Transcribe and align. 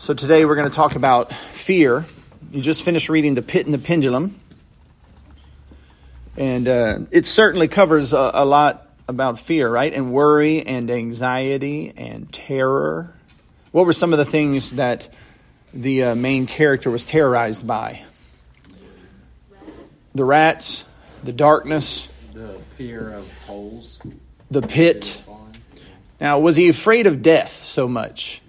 So 0.00 0.14
today 0.14 0.46
we're 0.46 0.54
going 0.54 0.66
to 0.66 0.74
talk 0.74 0.96
about 0.96 1.30
fear. 1.30 2.06
You 2.50 2.62
just 2.62 2.84
finished 2.84 3.10
reading 3.10 3.34
The 3.34 3.42
Pit 3.42 3.66
and 3.66 3.74
the 3.74 3.78
Pendulum. 3.78 4.40
And 6.38 6.66
uh, 6.66 7.00
it 7.10 7.26
certainly 7.26 7.68
covers 7.68 8.14
a, 8.14 8.30
a, 8.32 8.46
lot 8.46 8.88
about 9.08 9.38
fear, 9.38 9.68
right? 9.68 9.92
And 9.92 10.10
worry 10.10 10.66
and 10.66 10.90
anxiety 10.90 11.92
and 11.98 12.32
terror. 12.32 13.12
What 13.72 13.84
were 13.84 13.92
some 13.92 14.14
of 14.14 14.18
the 14.18 14.24
things 14.24 14.70
that 14.76 15.14
the 15.74 16.04
uh, 16.04 16.14
main 16.14 16.46
character 16.46 16.90
was 16.90 17.04
terrorized 17.04 17.66
by? 17.66 18.02
The 20.14 20.24
rats, 20.24 20.86
the 21.24 21.32
darkness, 21.34 22.08
the 22.32 22.58
fear 22.74 23.12
of 23.12 23.30
holes, 23.42 24.00
the 24.50 24.62
pit. 24.62 25.20
Now, 26.18 26.40
was 26.40 26.56
he 26.56 26.70
afraid 26.70 27.06
of 27.06 27.20
death 27.20 27.66
so 27.66 27.86
much? 27.86 28.40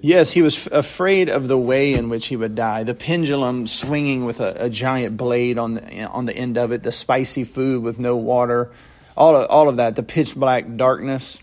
Yes, 0.00 0.32
he 0.32 0.42
was 0.42 0.66
afraid 0.68 1.28
of 1.28 1.48
the 1.48 1.58
way 1.58 1.94
in 1.94 2.08
which 2.08 2.26
he 2.26 2.36
would 2.36 2.54
die. 2.54 2.84
The 2.84 2.94
pendulum 2.94 3.66
swinging 3.66 4.24
with 4.24 4.40
a, 4.40 4.64
a, 4.64 4.70
giant 4.70 5.16
blade 5.16 5.58
on 5.58 5.74
the 5.74 6.04
on 6.04 6.26
the 6.26 6.36
end 6.36 6.58
of 6.58 6.70
it, 6.70 6.82
the 6.82 6.92
spicy 6.92 7.44
food 7.44 7.82
with 7.82 7.98
no 7.98 8.16
water, 8.16 8.70
all 9.16 9.34
of, 9.34 9.48
all 9.48 9.68
of 9.68 9.76
that, 9.76 9.96
the 9.96 10.02
pitch 10.02 10.34
black 10.34 10.76
darkness. 10.76 11.38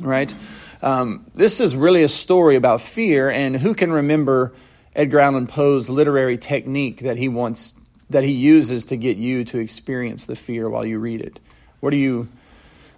Right. 0.00 0.34
Um, 0.82 1.26
this 1.34 1.60
is 1.60 1.76
really 1.76 2.02
a 2.02 2.08
story 2.08 2.56
about 2.56 2.80
fear, 2.80 3.28
and 3.28 3.54
who 3.56 3.74
can 3.74 3.92
remember 3.92 4.52
Edgar 4.96 5.20
Allan 5.20 5.46
Poe's 5.46 5.90
literary 5.90 6.38
technique 6.38 7.00
that 7.00 7.18
he 7.18 7.28
wants 7.28 7.74
that 8.08 8.24
he 8.24 8.32
uses 8.32 8.84
to 8.84 8.96
get 8.96 9.16
you 9.16 9.44
to 9.44 9.58
experience 9.58 10.24
the 10.24 10.34
fear 10.34 10.68
while 10.68 10.84
you 10.84 10.98
read 10.98 11.20
it? 11.20 11.38
What 11.80 11.90
do 11.90 11.96
you 11.96 12.28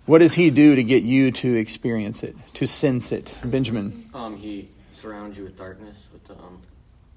what 0.07 0.19
does 0.19 0.35
he 0.35 0.51
do 0.51 0.75
to 0.75 0.83
get 0.83 1.05
you 1.05 1.31
to 1.31 1.55
experience 1.55 2.23
it, 2.23 2.35
to 2.55 2.67
sense 2.67 3.13
it, 3.13 3.37
Benjamin? 3.45 4.05
Um, 4.13 4.37
he 4.37 4.69
surrounds 4.93 5.39
you 5.39 5.45
with 5.45 5.57
darkness. 5.57 6.09
With 6.13 6.27
the, 6.27 6.35
um... 6.35 6.63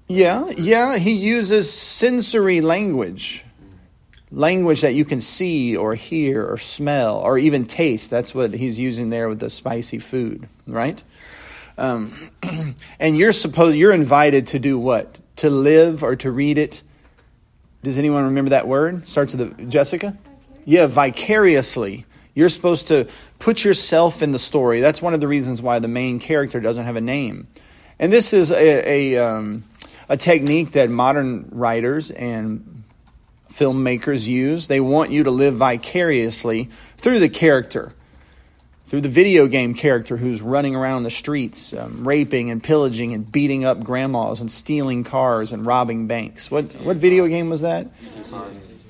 Yeah, 0.06 0.50
yeah. 0.56 0.96
He 0.96 1.12
uses 1.12 1.72
sensory 1.72 2.60
language, 2.60 3.44
language 4.30 4.82
that 4.82 4.94
you 4.94 5.04
can 5.04 5.20
see 5.20 5.76
or 5.76 5.96
hear 5.96 6.46
or 6.46 6.58
smell 6.58 7.18
or 7.18 7.38
even 7.38 7.66
taste. 7.66 8.10
That's 8.10 8.34
what 8.34 8.54
he's 8.54 8.78
using 8.78 9.10
there 9.10 9.28
with 9.28 9.40
the 9.40 9.50
spicy 9.50 9.98
food, 9.98 10.48
right? 10.66 11.02
Um, 11.76 12.12
and 13.00 13.18
you're 13.18 13.32
supposed 13.32 13.76
you're 13.76 13.92
invited 13.92 14.46
to 14.48 14.60
do 14.60 14.78
what? 14.78 15.18
To 15.36 15.50
live 15.50 16.04
or 16.04 16.14
to 16.16 16.30
read 16.30 16.56
it. 16.56 16.82
Does 17.82 17.98
anyone 17.98 18.24
remember 18.24 18.50
that 18.50 18.68
word? 18.68 19.08
Starts 19.08 19.34
with 19.34 19.56
the 19.56 19.64
Jessica. 19.64 20.16
Yeah, 20.64 20.86
vicariously 20.86 22.06
you're 22.36 22.50
supposed 22.50 22.88
to 22.88 23.08
put 23.38 23.64
yourself 23.64 24.22
in 24.22 24.30
the 24.30 24.38
story. 24.38 24.80
That's 24.80 25.00
one 25.00 25.14
of 25.14 25.20
the 25.20 25.26
reasons 25.26 25.62
why 25.62 25.80
the 25.80 25.88
main 25.88 26.20
character 26.20 26.60
doesn't 26.60 26.84
have 26.84 26.94
a 26.94 27.00
name. 27.00 27.48
And 27.98 28.12
this 28.12 28.34
is 28.34 28.50
a, 28.52 29.14
a, 29.16 29.26
um, 29.26 29.64
a 30.08 30.18
technique 30.18 30.72
that 30.72 30.90
modern 30.90 31.48
writers 31.50 32.10
and 32.10 32.84
filmmakers 33.50 34.28
use. 34.28 34.66
They 34.66 34.80
want 34.80 35.10
you 35.10 35.24
to 35.24 35.30
live 35.30 35.54
vicariously 35.54 36.68
through 36.98 37.20
the 37.20 37.30
character, 37.30 37.94
through 38.84 39.00
the 39.00 39.08
video 39.08 39.46
game 39.46 39.72
character 39.72 40.18
who's 40.18 40.42
running 40.42 40.76
around 40.76 41.04
the 41.04 41.10
streets, 41.10 41.72
um, 41.72 42.06
raping 42.06 42.50
and 42.50 42.62
pillaging 42.62 43.14
and 43.14 43.32
beating 43.32 43.64
up 43.64 43.82
grandmas 43.82 44.42
and 44.42 44.50
stealing 44.50 45.04
cars 45.04 45.52
and 45.52 45.64
robbing 45.64 46.06
banks. 46.06 46.50
What, 46.50 46.66
what 46.82 46.98
video 46.98 47.26
game 47.28 47.48
was 47.48 47.62
that? 47.62 47.86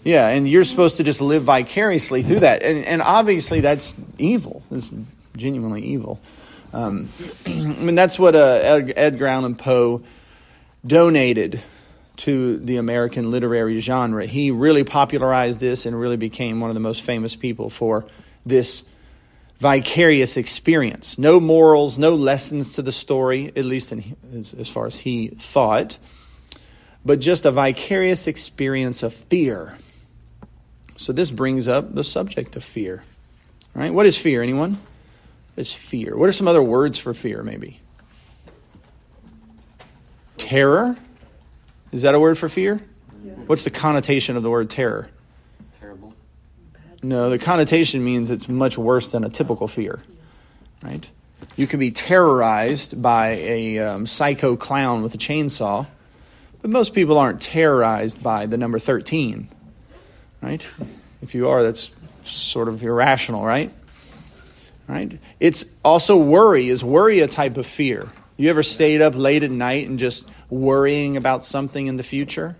Yeah, 0.06 0.28
and 0.28 0.48
you're 0.48 0.62
supposed 0.62 0.98
to 0.98 1.02
just 1.02 1.20
live 1.20 1.42
vicariously 1.42 2.22
through 2.22 2.40
that. 2.40 2.62
And, 2.62 2.84
and 2.84 3.02
obviously, 3.02 3.58
that's 3.58 3.92
evil. 4.18 4.62
It's 4.70 4.88
genuinely 5.36 5.82
evil. 5.82 6.20
Um, 6.72 7.08
I 7.46 7.50
mean, 7.50 7.96
that's 7.96 8.16
what 8.16 8.36
uh, 8.36 8.82
Edgar 8.94 9.26
Allan 9.26 9.56
Poe 9.56 10.04
donated 10.86 11.60
to 12.18 12.58
the 12.58 12.76
American 12.76 13.32
literary 13.32 13.80
genre. 13.80 14.26
He 14.26 14.52
really 14.52 14.84
popularized 14.84 15.58
this 15.58 15.86
and 15.86 15.98
really 15.98 16.16
became 16.16 16.60
one 16.60 16.70
of 16.70 16.74
the 16.74 16.80
most 16.80 17.02
famous 17.02 17.34
people 17.34 17.68
for 17.68 18.06
this 18.46 18.84
vicarious 19.58 20.36
experience. 20.36 21.18
No 21.18 21.40
morals, 21.40 21.98
no 21.98 22.14
lessons 22.14 22.74
to 22.74 22.82
the 22.82 22.92
story, 22.92 23.48
at 23.56 23.64
least 23.64 23.90
in, 23.90 24.16
as, 24.32 24.54
as 24.54 24.68
far 24.68 24.86
as 24.86 24.98
he 25.00 25.30
thought, 25.30 25.98
but 27.04 27.18
just 27.18 27.44
a 27.44 27.50
vicarious 27.50 28.28
experience 28.28 29.02
of 29.02 29.12
fear 29.12 29.76
so 30.96 31.12
this 31.12 31.30
brings 31.30 31.68
up 31.68 31.94
the 31.94 32.04
subject 32.04 32.56
of 32.56 32.64
fear. 32.64 33.04
Right? 33.74 33.92
What 33.92 34.06
is 34.06 34.16
fear? 34.16 34.42
Anyone? 34.42 34.78
It's 35.56 35.72
fear. 35.72 36.16
What 36.16 36.28
are 36.28 36.32
some 36.32 36.48
other 36.48 36.62
words 36.62 36.98
for 36.98 37.14
fear, 37.14 37.42
maybe? 37.42 37.80
Terror? 40.38 40.96
Is 41.92 42.02
that 42.02 42.14
a 42.14 42.20
word 42.20 42.38
for 42.38 42.48
fear? 42.48 42.82
Yeah. 43.24 43.32
What's 43.46 43.64
the 43.64 43.70
connotation 43.70 44.36
of 44.36 44.42
the 44.42 44.50
word 44.50 44.70
terror? 44.70 45.08
Terrible. 45.80 46.14
No, 47.02 47.30
the 47.30 47.38
connotation 47.38 48.04
means 48.04 48.30
it's 48.30 48.48
much 48.48 48.76
worse 48.78 49.12
than 49.12 49.24
a 49.24 49.30
typical 49.30 49.68
fear. 49.68 50.02
Right? 50.82 51.06
You 51.56 51.66
can 51.66 51.80
be 51.80 51.90
terrorized 51.90 53.00
by 53.00 53.28
a 53.28 53.78
um, 53.78 54.06
psycho 54.06 54.56
clown 54.56 55.02
with 55.02 55.14
a 55.14 55.18
chainsaw, 55.18 55.86
but 56.60 56.70
most 56.70 56.94
people 56.94 57.18
aren't 57.18 57.40
terrorized 57.40 58.22
by 58.22 58.46
the 58.46 58.56
number 58.56 58.78
13 58.78 59.48
right? 60.40 60.66
If 61.22 61.34
you 61.34 61.48
are, 61.48 61.62
that's 61.62 61.90
sort 62.22 62.68
of 62.68 62.82
irrational, 62.82 63.44
right? 63.44 63.72
Right? 64.88 65.18
It's 65.40 65.64
also 65.84 66.16
worry. 66.16 66.68
Is 66.68 66.84
worry 66.84 67.20
a 67.20 67.28
type 67.28 67.56
of 67.56 67.66
fear? 67.66 68.08
You 68.36 68.50
ever 68.50 68.62
stayed 68.62 69.02
up 69.02 69.14
late 69.14 69.42
at 69.42 69.50
night 69.50 69.88
and 69.88 69.98
just 69.98 70.28
worrying 70.50 71.16
about 71.16 71.42
something 71.42 71.86
in 71.86 71.96
the 71.96 72.02
future? 72.02 72.56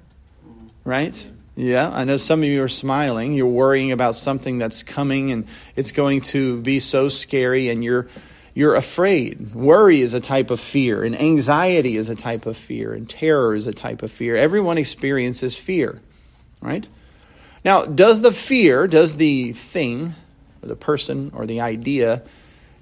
Right? 0.84 1.26
Yeah, 1.54 1.91
I 1.91 2.04
know 2.04 2.16
some 2.16 2.42
of 2.42 2.48
you 2.48 2.62
are 2.62 2.69
smiling. 2.69 3.32
You're 3.32 3.47
worrying 3.47 3.92
about 3.92 4.15
something 4.15 4.59
that's 4.59 4.82
coming 4.82 5.32
and 5.32 5.47
it's 5.75 5.91
going 5.91 6.20
to 6.22 6.60
be 6.60 6.81
so 6.81 7.09
scary 7.09 7.70
and 7.70 7.82
you're 7.82 8.09
you're 8.56 8.75
afraid. 8.75 9.54
Worry 9.54 10.00
is 10.00 10.15
a 10.15 10.20
type 10.20 10.50
of 10.50 10.59
fear, 10.59 11.04
and 11.04 11.15
anxiety 11.20 11.98
is 11.98 12.09
a 12.09 12.15
type 12.15 12.47
of 12.47 12.56
fear, 12.56 12.94
and 12.94 13.06
terror 13.06 13.54
is 13.54 13.66
a 13.66 13.72
type 13.72 14.03
of 14.03 14.10
fear. 14.10 14.34
Everyone 14.34 14.78
experiences 14.78 15.54
fear, 15.54 16.00
right? 16.62 16.88
Now, 17.66 17.84
does 17.84 18.21
the 18.21 18.31
fear, 18.31 18.87
does 18.87 19.16
the 19.16 19.53
thing, 19.53 20.15
or 20.62 20.69
the 20.69 20.77
person, 20.77 21.32
or 21.34 21.47
the 21.47 21.62
idea 21.62 22.22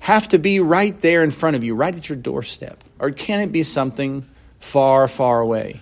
have 0.01 0.29
to 0.29 0.39
be 0.39 0.61
right 0.61 1.01
there 1.01 1.25
in 1.25 1.31
front 1.31 1.57
of 1.57 1.65
you, 1.65 1.75
right 1.75 1.97
at 1.97 2.11
your 2.11 2.19
doorstep? 2.19 2.85
Or 2.99 3.11
can 3.11 3.41
it 3.41 3.51
be 3.51 3.63
something 3.63 4.29
far, 4.61 5.09
far 5.09 5.41
away? 5.41 5.81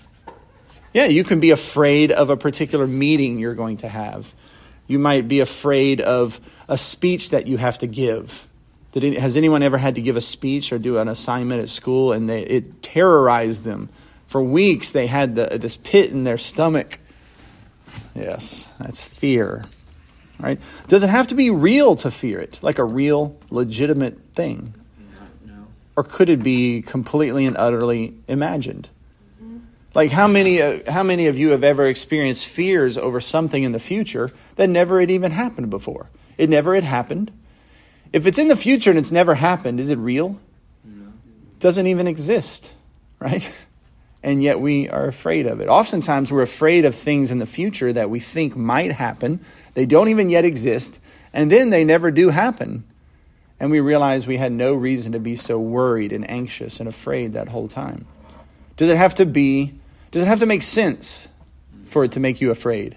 Yeah, 0.95 1.07
you 1.07 1.25
can 1.25 1.41
be 1.41 1.51
afraid 1.51 2.13
of 2.13 2.31
a 2.31 2.37
particular 2.37 2.87
meeting 2.87 3.41
you're 3.41 3.57
going 3.57 3.79
to 3.79 3.89
have. 3.89 4.33
You 4.87 5.01
might 5.01 5.27
be 5.27 5.41
afraid 5.41 6.01
of 6.01 6.41
a 6.69 6.79
speech 6.79 7.31
that 7.31 7.49
you 7.49 7.57
have 7.57 7.79
to 7.79 7.89
give. 7.89 8.47
Did 8.93 9.15
has 9.15 9.37
anyone 9.37 9.65
ever 9.65 9.79
had 9.79 9.97
to 9.97 10.03
give 10.03 10.15
a 10.15 10.21
speech 10.21 10.73
or 10.73 10.79
do 10.79 10.99
an 10.99 11.09
assignment 11.09 11.61
at 11.61 11.69
school 11.69 12.13
and 12.13 12.29
they, 12.29 12.43
it 12.43 12.85
terrorized 12.85 13.65
them? 13.65 13.89
For 14.29 14.41
weeks, 14.41 14.93
they 14.93 15.09
had 15.09 15.35
the, 15.35 15.59
this 15.59 15.77
pit 15.77 16.13
in 16.13 16.23
their 16.23 16.39
stomach 16.39 17.01
Yes, 18.15 18.73
that's 18.79 19.05
fear. 19.05 19.65
Right? 20.39 20.61
Does 20.89 21.03
it 21.03 21.11
have 21.11 21.29
to 21.29 21.35
be 21.35 21.51
real 21.51 21.95
to 21.97 22.11
fear 22.11 22.41
it, 22.41 22.59
like 22.63 22.79
a 22.79 22.85
real, 22.85 23.39
legitimate 23.51 24.19
thing? 24.35 24.75
No. 25.47 25.67
Or 25.97 26.03
could 26.03 26.29
it 26.29 26.43
be 26.43 26.83
completely 26.83 27.47
and 27.47 27.57
utterly 27.57 28.15
imagined? 28.27 28.89
Like 29.95 30.11
how 30.11 30.27
many, 30.27 30.63
uh, 30.63 30.91
how 30.91 31.03
many 31.03 31.27
of 31.27 31.39
you 31.39 31.51
have 31.51 31.63
ever 31.63 31.87
experienced 31.87 32.49
fears 32.49 32.97
over 32.97 33.21
something 33.21 33.63
in 33.63 33.73
the 33.73 33.79
future 33.79 34.33
that 34.57 34.69
never 34.69 35.01
had 35.01 35.11
even 35.11 35.33
happened 35.33 35.71
before? 35.71 36.09
It 36.39 36.49
never 36.49 36.75
had 36.75 36.85
happened. 36.85 37.31
If 38.13 38.27
it's 38.27 38.39
in 38.39 38.49
the 38.49 38.57
future 38.57 38.91
and 38.91 38.99
it's 38.99 39.13
never 39.13 39.35
happened, 39.35 39.81
is 39.81 39.91
it 39.91 39.99
real? 39.99 40.41
No. 40.85 41.09
It 41.53 41.59
doesn't 41.59 41.87
even 41.87 42.07
exist, 42.07 42.73
right? 43.19 43.51
and 44.23 44.43
yet 44.43 44.61
we 44.61 44.89
are 44.89 45.07
afraid 45.07 45.47
of 45.47 45.61
it. 45.61 45.69
Oftentimes, 45.69 46.31
we're 46.31 46.43
afraid 46.43 46.85
of 46.85 46.95
things 46.95 47.31
in 47.31 47.39
the 47.39 47.47
future 47.47 47.93
that 47.93 48.11
we 48.11 48.21
think 48.21 48.57
might 48.57 48.93
happen. 48.93 49.41
They 49.75 49.87
don't 49.87 50.09
even 50.09 50.31
yet 50.31 50.45
exist, 50.45 51.01
and 51.33 51.51
then 51.51 51.71
they 51.71 51.85
never 51.85 52.11
do 52.11 52.29
happen. 52.29 52.85
And 53.59 53.71
we 53.71 53.81
realize 53.81 54.27
we 54.27 54.39
had 54.39 54.53
no 54.53 54.75
reason 54.75 55.13
to 55.13 55.21
be 55.21 55.37
so 55.37 55.59
worried 55.59 56.13
and 56.13 56.29
anxious 56.29 56.81
and 56.81 56.89
afraid 56.89 57.33
that 57.33 57.49
whole 57.49 57.69
time. 57.69 58.07
Does 58.77 58.89
it 58.89 58.97
have 58.97 59.15
to 59.17 59.27
be, 59.27 59.75
does 60.11 60.23
it 60.23 60.27
have 60.27 60.41
to 60.41 60.47
make 60.47 60.63
sense 60.63 61.29
for 61.85 62.05
it 62.05 62.13
to 62.13 62.21
make 62.21 62.41
you 62.41 62.51
afraid? 62.51 62.97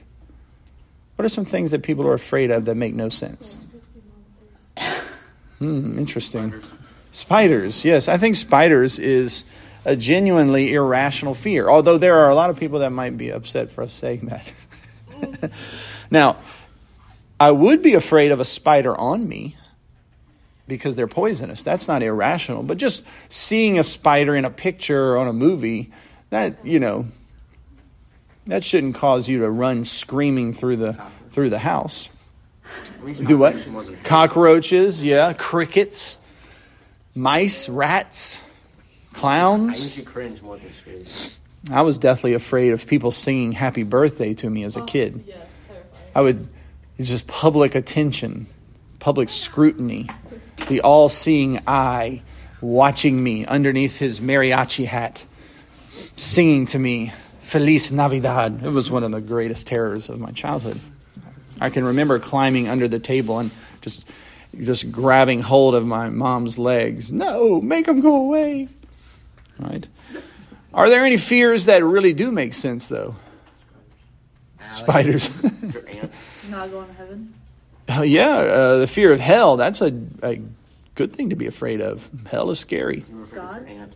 What 1.16 1.26
are 1.26 1.30
some 1.30 1.46
things 1.46 1.72
that 1.72 1.84
people 1.84 2.08
are 2.08 2.14
afraid 2.14 2.52
of 2.52 2.66
that 2.66 2.76
make 2.76 2.94
no 2.94 3.10
sense? 3.10 3.58
Hmm, 5.60 5.98
interesting. 5.98 6.50
Spiders. 6.52 6.74
spiders. 7.12 7.86
Yes, 7.86 8.10
I 8.10 8.18
think 8.18 8.36
spiders 8.36 9.00
is 9.00 9.46
a 9.86 9.96
genuinely 9.96 10.74
irrational 10.74 11.34
fear. 11.34 11.70
Although 11.70 11.98
there 11.98 12.18
are 12.18 12.30
a 12.30 12.36
lot 12.36 12.50
of 12.50 12.60
people 12.60 12.80
that 12.80 12.90
might 12.90 13.18
be 13.18 13.30
upset 13.30 13.72
for 13.72 13.84
us 13.84 13.94
saying 13.94 14.28
that. 14.28 15.52
now, 16.12 16.38
I 17.40 17.52
would 17.52 17.82
be 17.82 17.94
afraid 17.94 18.32
of 18.32 18.40
a 18.40 18.46
spider 18.46 18.96
on 19.00 19.28
me. 19.28 19.56
because 20.68 20.96
they're 20.96 21.08
poisonous. 21.08 21.64
That's 21.64 21.88
not 21.88 22.02
irrational. 22.02 22.64
But 22.64 22.78
just 22.78 23.06
seeing 23.30 23.78
a 23.78 23.84
spider 23.84 24.36
in 24.36 24.46
a 24.46 24.50
picture 24.50 25.14
or 25.14 25.18
on 25.18 25.28
a 25.28 25.34
movie, 25.34 25.92
that, 26.32 26.66
you 26.66 26.80
know, 26.80 27.06
that 28.46 28.64
shouldn't 28.64 28.96
cause 28.96 29.28
you 29.30 29.42
to 29.42 29.50
run 29.50 29.86
screaming 29.86 30.54
through 30.54 30.78
the 30.78 30.98
through 31.30 31.50
the 31.50 31.60
house. 31.60 32.10
Do 33.26 33.38
what? 33.38 33.54
cockroach 33.54 33.74
wasn't 33.74 33.98
afraid. 33.98 34.06
Cockroaches, 34.06 35.04
yeah, 35.04 35.34
crickets, 35.34 36.18
mice, 37.14 37.70
rats, 37.70 38.42
I 39.16 39.20
clowns. 39.20 39.84
usually 39.84 40.06
cringe 40.06 40.42
more 40.42 40.58
than 40.58 40.74
scared. 40.74 41.08
I 41.72 41.82
was 41.82 41.98
deathly 41.98 42.34
afraid 42.34 42.72
of 42.72 42.86
people 42.86 43.12
singing 43.12 43.52
happy 43.52 43.84
birthday 43.84 44.34
to 44.36 44.50
me 44.50 44.64
as 44.64 44.78
a 44.78 44.82
oh, 44.82 44.86
kid. 44.86 45.24
Yes, 45.26 45.38
terrifying. 45.68 46.12
I 46.14 46.22
would, 46.22 46.48
it's 46.98 47.10
just 47.10 47.28
public 47.28 47.74
attention, 47.74 48.46
public 49.00 49.30
scrutiny, 49.30 50.08
the 50.68 50.82
all 50.82 51.10
seeing 51.10 51.60
eye 51.66 52.22
watching 52.62 53.24
me 53.24 53.46
underneath 53.46 53.98
his 53.98 54.20
mariachi 54.20 54.86
hat, 54.86 55.26
singing 56.16 56.66
to 56.68 56.80
me, 56.80 57.12
Feliz 57.40 57.92
Navidad. 57.92 58.62
It 58.64 58.70
was 58.70 58.92
one 58.92 59.04
of 59.04 59.12
the 59.12 59.22
greatest 59.22 59.68
terrors 59.68 60.10
of 60.10 60.20
my 60.20 60.32
childhood. 60.32 60.80
I 61.60 61.70
can 61.70 61.86
remember 61.86 62.20
climbing 62.20 62.68
under 62.68 62.88
the 62.88 63.00
table 63.00 63.40
and 63.40 63.52
just, 63.82 64.06
just 64.60 64.92
grabbing 64.92 65.42
hold 65.42 65.74
of 65.74 65.86
my 65.86 66.10
mom's 66.10 66.58
legs. 66.58 67.12
No, 67.12 67.62
make 67.62 67.86
them 67.86 68.02
go 68.02 68.16
away. 68.16 68.68
Right? 69.60 69.88
Are 70.74 70.90
there 70.90 71.06
any 71.06 71.18
fears 71.18 71.66
that 71.66 71.84
really 71.84 72.14
do 72.14 72.32
make 72.32 72.54
sense, 72.54 72.88
though? 72.88 73.16
Spiders. 74.74 75.30
Your 75.62 75.88
aunt. 75.88 76.12
Not 76.50 76.72
going 76.72 76.88
to 76.88 76.94
heaven. 76.94 77.34
Oh, 77.88 78.02
yeah, 78.02 78.38
uh, 78.38 78.78
the 78.78 78.88
fear 78.88 79.14
of 79.14 79.20
hell, 79.20 79.58
that's 79.58 79.82
a, 79.82 79.94
a 80.24 80.42
good 80.96 81.14
thing 81.14 81.30
to 81.30 81.36
be 81.36 81.46
afraid 81.46 81.82
of. 81.82 82.10
Hell 82.30 82.50
is 82.50 82.60
scary. 82.60 83.06
Afraid 83.24 83.36
God? 83.36 83.62
of 83.62 83.70
your 83.70 83.80
aunt. 83.82 83.96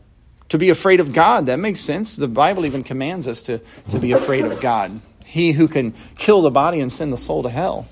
To 0.50 0.58
be 0.58 0.70
afraid 0.70 1.00
of 1.00 1.14
God, 1.14 1.46
that 1.46 1.60
makes 1.60 1.80
sense. 1.82 2.16
The 2.16 2.28
Bible 2.28 2.66
even 2.66 2.84
commands 2.84 3.28
us 3.28 3.42
to, 3.44 3.60
to 3.90 4.00
be 4.00 4.14
afraid 4.14 4.46
of 4.46 4.60
God. 4.60 5.00
He 5.26 5.52
who 5.52 5.68
can 5.68 5.94
kill 6.18 6.42
the 6.42 6.50
body 6.50 6.80
and 6.80 6.92
send 6.92 7.14
the 7.14 7.18
soul 7.18 7.44
to 7.44 7.50
hell. 7.50 7.88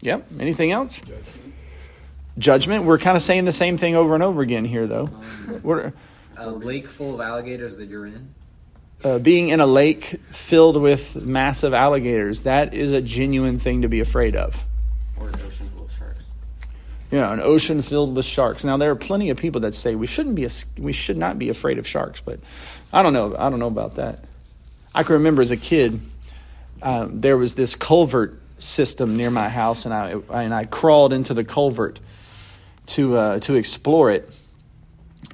Yep. 0.00 0.26
Anything 0.40 0.72
else? 0.72 1.00
Judgment. 2.36 2.84
We're 2.84 2.98
kind 2.98 3.16
of 3.16 3.22
saying 3.22 3.44
the 3.44 3.52
same 3.52 3.76
thing 3.76 3.94
over 3.94 4.14
and 4.14 4.24
over 4.24 4.42
again 4.42 4.64
here, 4.64 4.88
though. 4.88 5.08
We're, 5.62 5.92
A 6.42 6.50
lake 6.50 6.86
full 6.86 7.14
of 7.14 7.20
alligators 7.20 7.76
that 7.76 7.88
you're 7.88 8.06
in. 8.06 8.34
uh, 9.04 9.18
being 9.18 9.48
in 9.50 9.60
a 9.60 9.66
lake 9.66 10.20
filled 10.30 10.80
with 10.80 11.16
massive 11.16 11.74
alligators, 11.74 12.42
that 12.42 12.72
is 12.74 12.92
a 12.92 13.00
genuine 13.00 13.58
thing 13.58 13.82
to 13.82 13.88
be 13.88 14.00
afraid 14.00 14.34
of. 14.34 14.64
Or 15.18 15.28
an 15.28 15.34
ocean 15.34 15.68
full 15.68 15.84
of 15.84 15.92
sharks. 15.92 16.24
Yeah, 17.10 17.32
an 17.32 17.40
ocean 17.40 17.82
filled 17.82 18.16
with 18.16 18.24
sharks. 18.24 18.64
Now 18.64 18.76
there 18.78 18.90
are 18.90 18.96
plenty 18.96 19.28
of 19.30 19.36
people 19.36 19.60
that 19.62 19.74
say 19.74 19.94
we 19.94 20.06
shouldn't 20.06 20.34
be 20.34 20.46
a, 20.46 20.50
we 20.78 20.92
should 20.92 21.18
not 21.18 21.38
be 21.38 21.50
afraid 21.50 21.78
of 21.78 21.86
sharks, 21.86 22.20
but 22.20 22.40
I 22.92 23.02
don't 23.02 23.12
know. 23.12 23.36
I 23.38 23.50
don't 23.50 23.58
know 23.58 23.66
about 23.66 23.96
that. 23.96 24.24
I 24.94 25.02
can 25.02 25.14
remember 25.14 25.42
as 25.42 25.50
a 25.50 25.56
kid, 25.56 26.00
um, 26.82 27.20
there 27.20 27.36
was 27.36 27.54
this 27.54 27.76
culvert 27.76 28.40
system 28.58 29.16
near 29.16 29.30
my 29.30 29.48
house, 29.48 29.84
and 29.84 29.94
I 29.94 30.16
and 30.42 30.54
I 30.54 30.64
crawled 30.64 31.12
into 31.12 31.34
the 31.34 31.44
culvert 31.44 32.00
to 32.86 33.16
uh, 33.16 33.38
to 33.40 33.54
explore 33.54 34.10
it, 34.10 34.28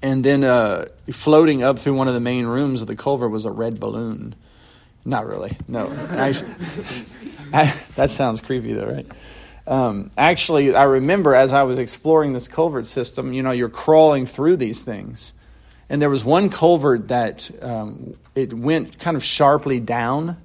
and 0.03 0.25
then 0.25 0.44
uh, 0.44 0.87
floating 1.11 1.62
up 1.62 1.79
through 1.79 1.94
one 1.94 2.09
of 2.09 2.15
the 2.15 2.21
main 2.21 2.47
rooms 2.47 2.81
of 2.81 2.87
the 2.87 2.97
culvert 2.97 3.31
was 3.31 3.44
a 3.44 3.50
red 3.50 3.81
balloon. 3.81 4.35
Not 5.05 5.27
really. 5.27 5.56
No, 5.69 5.91
actually, 6.11 6.55
I, 7.53 7.73
that 7.94 8.11
sounds 8.11 8.41
creepy 8.41 8.73
though, 8.73 8.87
right? 8.87 9.06
Um, 9.67 10.11
actually, 10.17 10.75
I 10.75 10.85
remember 10.85 11.35
as 11.35 11.53
I 11.53 11.65
was 11.65 11.79
exploring 11.79 12.33
this 12.33 12.47
culvert 12.47 12.87
system, 12.87 13.33
you 13.33 13.43
know, 13.43 13.50
you're 13.50 13.69
crawling 13.69 14.27
through 14.27 14.56
these 14.59 14.81
things. 14.81 15.33
And 15.89 16.03
there 16.03 16.11
was 16.11 16.25
one 16.25 16.50
culvert 16.50 17.09
that 17.09 17.50
um, 17.62 18.15
it 18.35 18.53
went 18.53 18.99
kind 18.99 19.17
of 19.17 19.25
sharply 19.25 19.79
down, 19.81 20.37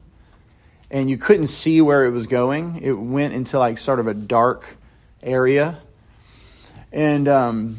and 0.92 1.10
you 1.10 1.18
couldn't 1.18 1.48
see 1.48 1.82
where 1.82 2.06
it 2.06 2.12
was 2.12 2.28
going. 2.28 2.80
It 2.82 2.92
went 2.92 3.34
into 3.34 3.58
like 3.58 3.78
sort 3.78 4.00
of 4.00 4.08
a 4.08 4.14
dark 4.14 4.78
area. 5.24 5.80
And 6.92 7.28
um, 7.28 7.78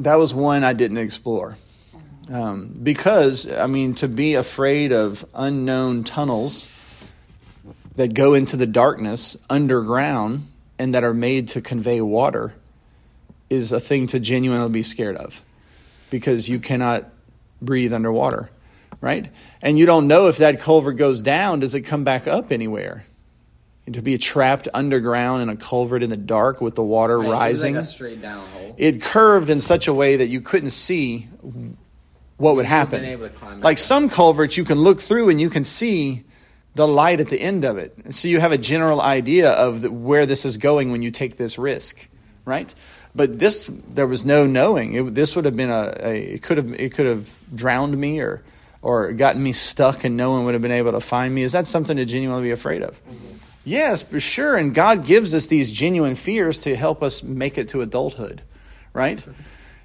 that 0.00 0.14
was 0.16 0.34
one 0.34 0.64
I 0.64 0.72
didn't 0.72 0.98
explore. 0.98 1.56
Um, 2.30 2.74
because, 2.82 3.50
I 3.50 3.66
mean, 3.66 3.94
to 3.96 4.08
be 4.08 4.34
afraid 4.34 4.92
of 4.92 5.24
unknown 5.34 6.04
tunnels 6.04 6.70
that 7.96 8.14
go 8.14 8.34
into 8.34 8.56
the 8.56 8.66
darkness 8.66 9.36
underground 9.48 10.48
and 10.78 10.94
that 10.94 11.04
are 11.04 11.14
made 11.14 11.48
to 11.48 11.60
convey 11.60 12.00
water 12.00 12.54
is 13.50 13.72
a 13.72 13.80
thing 13.80 14.06
to 14.08 14.18
genuinely 14.18 14.70
be 14.70 14.82
scared 14.82 15.16
of 15.16 15.42
because 16.10 16.48
you 16.48 16.58
cannot 16.58 17.04
breathe 17.60 17.92
underwater, 17.92 18.50
right? 19.00 19.30
And 19.62 19.78
you 19.78 19.86
don't 19.86 20.08
know 20.08 20.26
if 20.28 20.38
that 20.38 20.60
culvert 20.60 20.96
goes 20.96 21.20
down, 21.20 21.60
does 21.60 21.74
it 21.74 21.82
come 21.82 22.04
back 22.04 22.26
up 22.26 22.50
anywhere? 22.50 23.04
And 23.86 23.94
to 23.96 24.02
be 24.02 24.16
trapped 24.16 24.66
underground 24.72 25.42
in 25.42 25.48
a 25.50 25.56
culvert 25.56 26.02
in 26.02 26.08
the 26.08 26.16
dark 26.16 26.60
with 26.62 26.74
the 26.74 26.82
water 26.82 27.18
Right, 27.18 27.28
it 27.28 27.32
rising, 27.32 27.74
like 27.74 28.22
down 28.22 28.46
hole. 28.48 28.74
it 28.78 29.02
curved 29.02 29.50
in 29.50 29.60
such 29.60 29.88
a 29.88 29.92
way 29.92 30.16
that 30.16 30.28
you 30.28 30.40
couldn't 30.40 30.70
see 30.70 31.28
what 32.38 32.56
would 32.56 32.64
happen. 32.66 33.04
able 33.04 33.28
to 33.28 33.34
climb 33.34 33.60
Like 33.60 33.78
some 33.78 34.08
culverts, 34.08 34.56
you 34.56 34.64
can 34.64 34.78
look 34.78 35.00
through 35.00 35.28
and 35.28 35.40
you 35.40 35.50
can 35.50 35.64
see 35.64 36.24
the 36.74 36.88
light 36.88 37.20
at 37.20 37.28
the 37.28 37.40
end 37.40 37.64
of 37.64 37.76
it. 37.76 37.94
So 38.14 38.26
you 38.26 38.40
have 38.40 38.52
a 38.52 38.58
general 38.58 39.00
idea 39.00 39.50
of 39.52 39.82
the, 39.82 39.90
where 39.90 40.26
this 40.26 40.44
is 40.44 40.56
going 40.56 40.90
when 40.90 41.02
you 41.02 41.10
take 41.10 41.36
this 41.36 41.58
risk, 41.58 42.08
right? 42.44 42.74
But 43.14 43.38
this, 43.38 43.70
there 43.92 44.08
was 44.08 44.24
no 44.24 44.44
knowing. 44.46 44.94
It, 44.94 45.14
this 45.14 45.36
would 45.36 45.44
have 45.44 45.54
been 45.54 45.70
a, 45.70 45.94
a 46.00 46.34
it 46.34 46.42
could 46.42 46.56
have 46.56 46.72
it 46.80 46.92
could 46.94 47.06
have 47.06 47.30
drowned 47.54 47.96
me 47.96 48.18
or 48.20 48.42
or 48.82 49.12
gotten 49.12 49.42
me 49.42 49.52
stuck 49.52 50.04
and 50.04 50.16
no 50.16 50.32
one 50.32 50.44
would 50.44 50.54
have 50.54 50.62
been 50.62 50.72
able 50.72 50.92
to 50.92 51.00
find 51.00 51.32
me. 51.34 51.42
Is 51.42 51.52
that 51.52 51.68
something 51.68 51.96
to 51.96 52.04
genuinely 52.04 52.42
be 52.42 52.50
afraid 52.50 52.82
of? 52.82 52.92
Mm-hmm. 53.04 53.36
Yes, 53.64 54.02
for 54.02 54.20
sure. 54.20 54.56
And 54.56 54.74
God 54.74 55.06
gives 55.06 55.34
us 55.34 55.46
these 55.46 55.72
genuine 55.72 56.14
fears 56.14 56.58
to 56.60 56.76
help 56.76 57.02
us 57.02 57.22
make 57.22 57.56
it 57.58 57.68
to 57.70 57.80
adulthood, 57.82 58.42
right? 58.92 59.24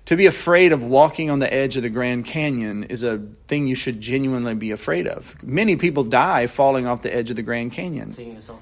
To 0.08 0.18
be 0.18 0.26
afraid 0.26 0.72
of 0.72 0.84
walking 0.84 1.30
on 1.30 1.40
the 1.40 1.54
edge 1.54 1.78
of 1.78 1.84
the 1.84 1.90
Grand 1.90 2.26
Canyon 2.26 2.86
is 2.86 3.04
a 3.04 3.20
thing 3.48 3.68
you 3.68 3.76
should 3.76 4.02
genuinely 4.02 4.56
be 4.56 4.72
afraid 4.72 5.08
of. 5.08 5.42
Many 5.44 5.76
people 5.76 6.04
die 6.04 6.48
falling 6.48 6.88
off 6.88 7.04
the 7.04 7.16
edge 7.16 7.30
of 7.30 7.36
the 7.36 7.42
Grand 7.44 7.72
Canyon, 7.74 8.12
Taking 8.14 8.36
a 8.36 8.40
selfie. 8.40 8.60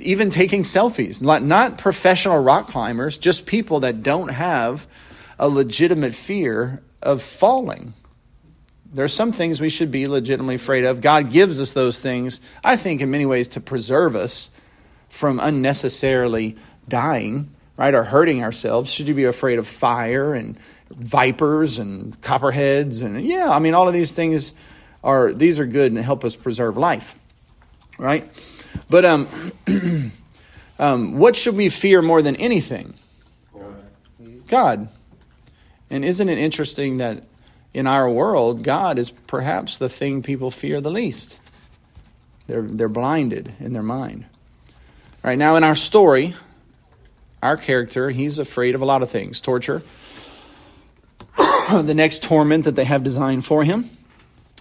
even 0.00 0.30
taking 0.30 0.62
selfies. 0.62 1.20
Not, 1.22 1.42
not 1.42 1.78
professional 1.78 2.38
rock 2.38 2.68
climbers, 2.68 3.18
just 3.18 3.46
people 3.46 3.80
that 3.80 4.02
don't 4.02 4.28
have 4.28 4.86
a 5.38 5.48
legitimate 5.48 6.14
fear 6.14 6.82
of 7.00 7.22
falling. 7.22 7.94
There 8.92 9.04
are 9.04 9.08
some 9.08 9.32
things 9.32 9.60
we 9.60 9.70
should 9.70 9.90
be 9.90 10.06
legitimately 10.06 10.56
afraid 10.56 10.84
of. 10.84 11.00
God 11.00 11.30
gives 11.30 11.60
us 11.60 11.72
those 11.72 12.02
things, 12.02 12.40
I 12.62 12.76
think, 12.76 13.00
in 13.00 13.10
many 13.10 13.24
ways 13.24 13.48
to 13.48 13.60
preserve 13.60 14.14
us 14.14 14.50
from 15.08 15.40
unnecessarily 15.40 16.56
dying, 16.88 17.50
right, 17.76 17.94
or 17.94 18.04
hurting 18.04 18.42
ourselves. 18.42 18.90
Should 18.90 19.08
you 19.08 19.14
be 19.14 19.24
afraid 19.24 19.58
of 19.58 19.66
fire 19.66 20.34
and 20.34 20.58
vipers 20.90 21.78
and 21.78 22.20
copperheads 22.20 23.00
and 23.00 23.22
yeah, 23.22 23.48
I 23.50 23.58
mean 23.58 23.74
all 23.74 23.88
of 23.88 23.94
these 23.94 24.12
things 24.12 24.52
are 25.02 25.32
these 25.32 25.58
are 25.58 25.66
good 25.66 25.92
and 25.92 26.02
help 26.02 26.24
us 26.24 26.36
preserve 26.36 26.76
life. 26.76 27.18
Right? 27.98 28.28
But 28.90 29.04
um 29.04 29.28
um 30.78 31.18
what 31.18 31.34
should 31.34 31.56
we 31.56 31.68
fear 31.68 32.02
more 32.02 32.22
than 32.22 32.36
anything? 32.36 32.94
God. 34.48 34.88
And 35.88 36.04
isn't 36.04 36.28
it 36.28 36.38
interesting 36.38 36.98
that 36.98 37.24
in 37.74 37.86
our 37.86 38.08
world, 38.08 38.62
God 38.62 38.98
is 38.98 39.10
perhaps 39.10 39.78
the 39.78 39.88
thing 39.88 40.22
people 40.22 40.50
fear 40.50 40.80
the 40.80 40.90
least? 40.90 41.38
They're, 42.46 42.62
they're 42.62 42.88
blinded 42.88 43.52
in 43.60 43.72
their 43.72 43.82
mind. 43.82 44.26
Right 45.22 45.38
now, 45.38 45.56
in 45.56 45.64
our 45.64 45.76
story, 45.76 46.34
our 47.42 47.56
character, 47.56 48.10
he's 48.10 48.38
afraid 48.38 48.74
of 48.74 48.82
a 48.82 48.84
lot 48.84 49.02
of 49.02 49.10
things 49.10 49.40
torture, 49.40 49.82
the 51.70 51.94
next 51.94 52.22
torment 52.22 52.64
that 52.64 52.76
they 52.76 52.84
have 52.84 53.04
designed 53.04 53.44
for 53.44 53.64
him. 53.64 53.88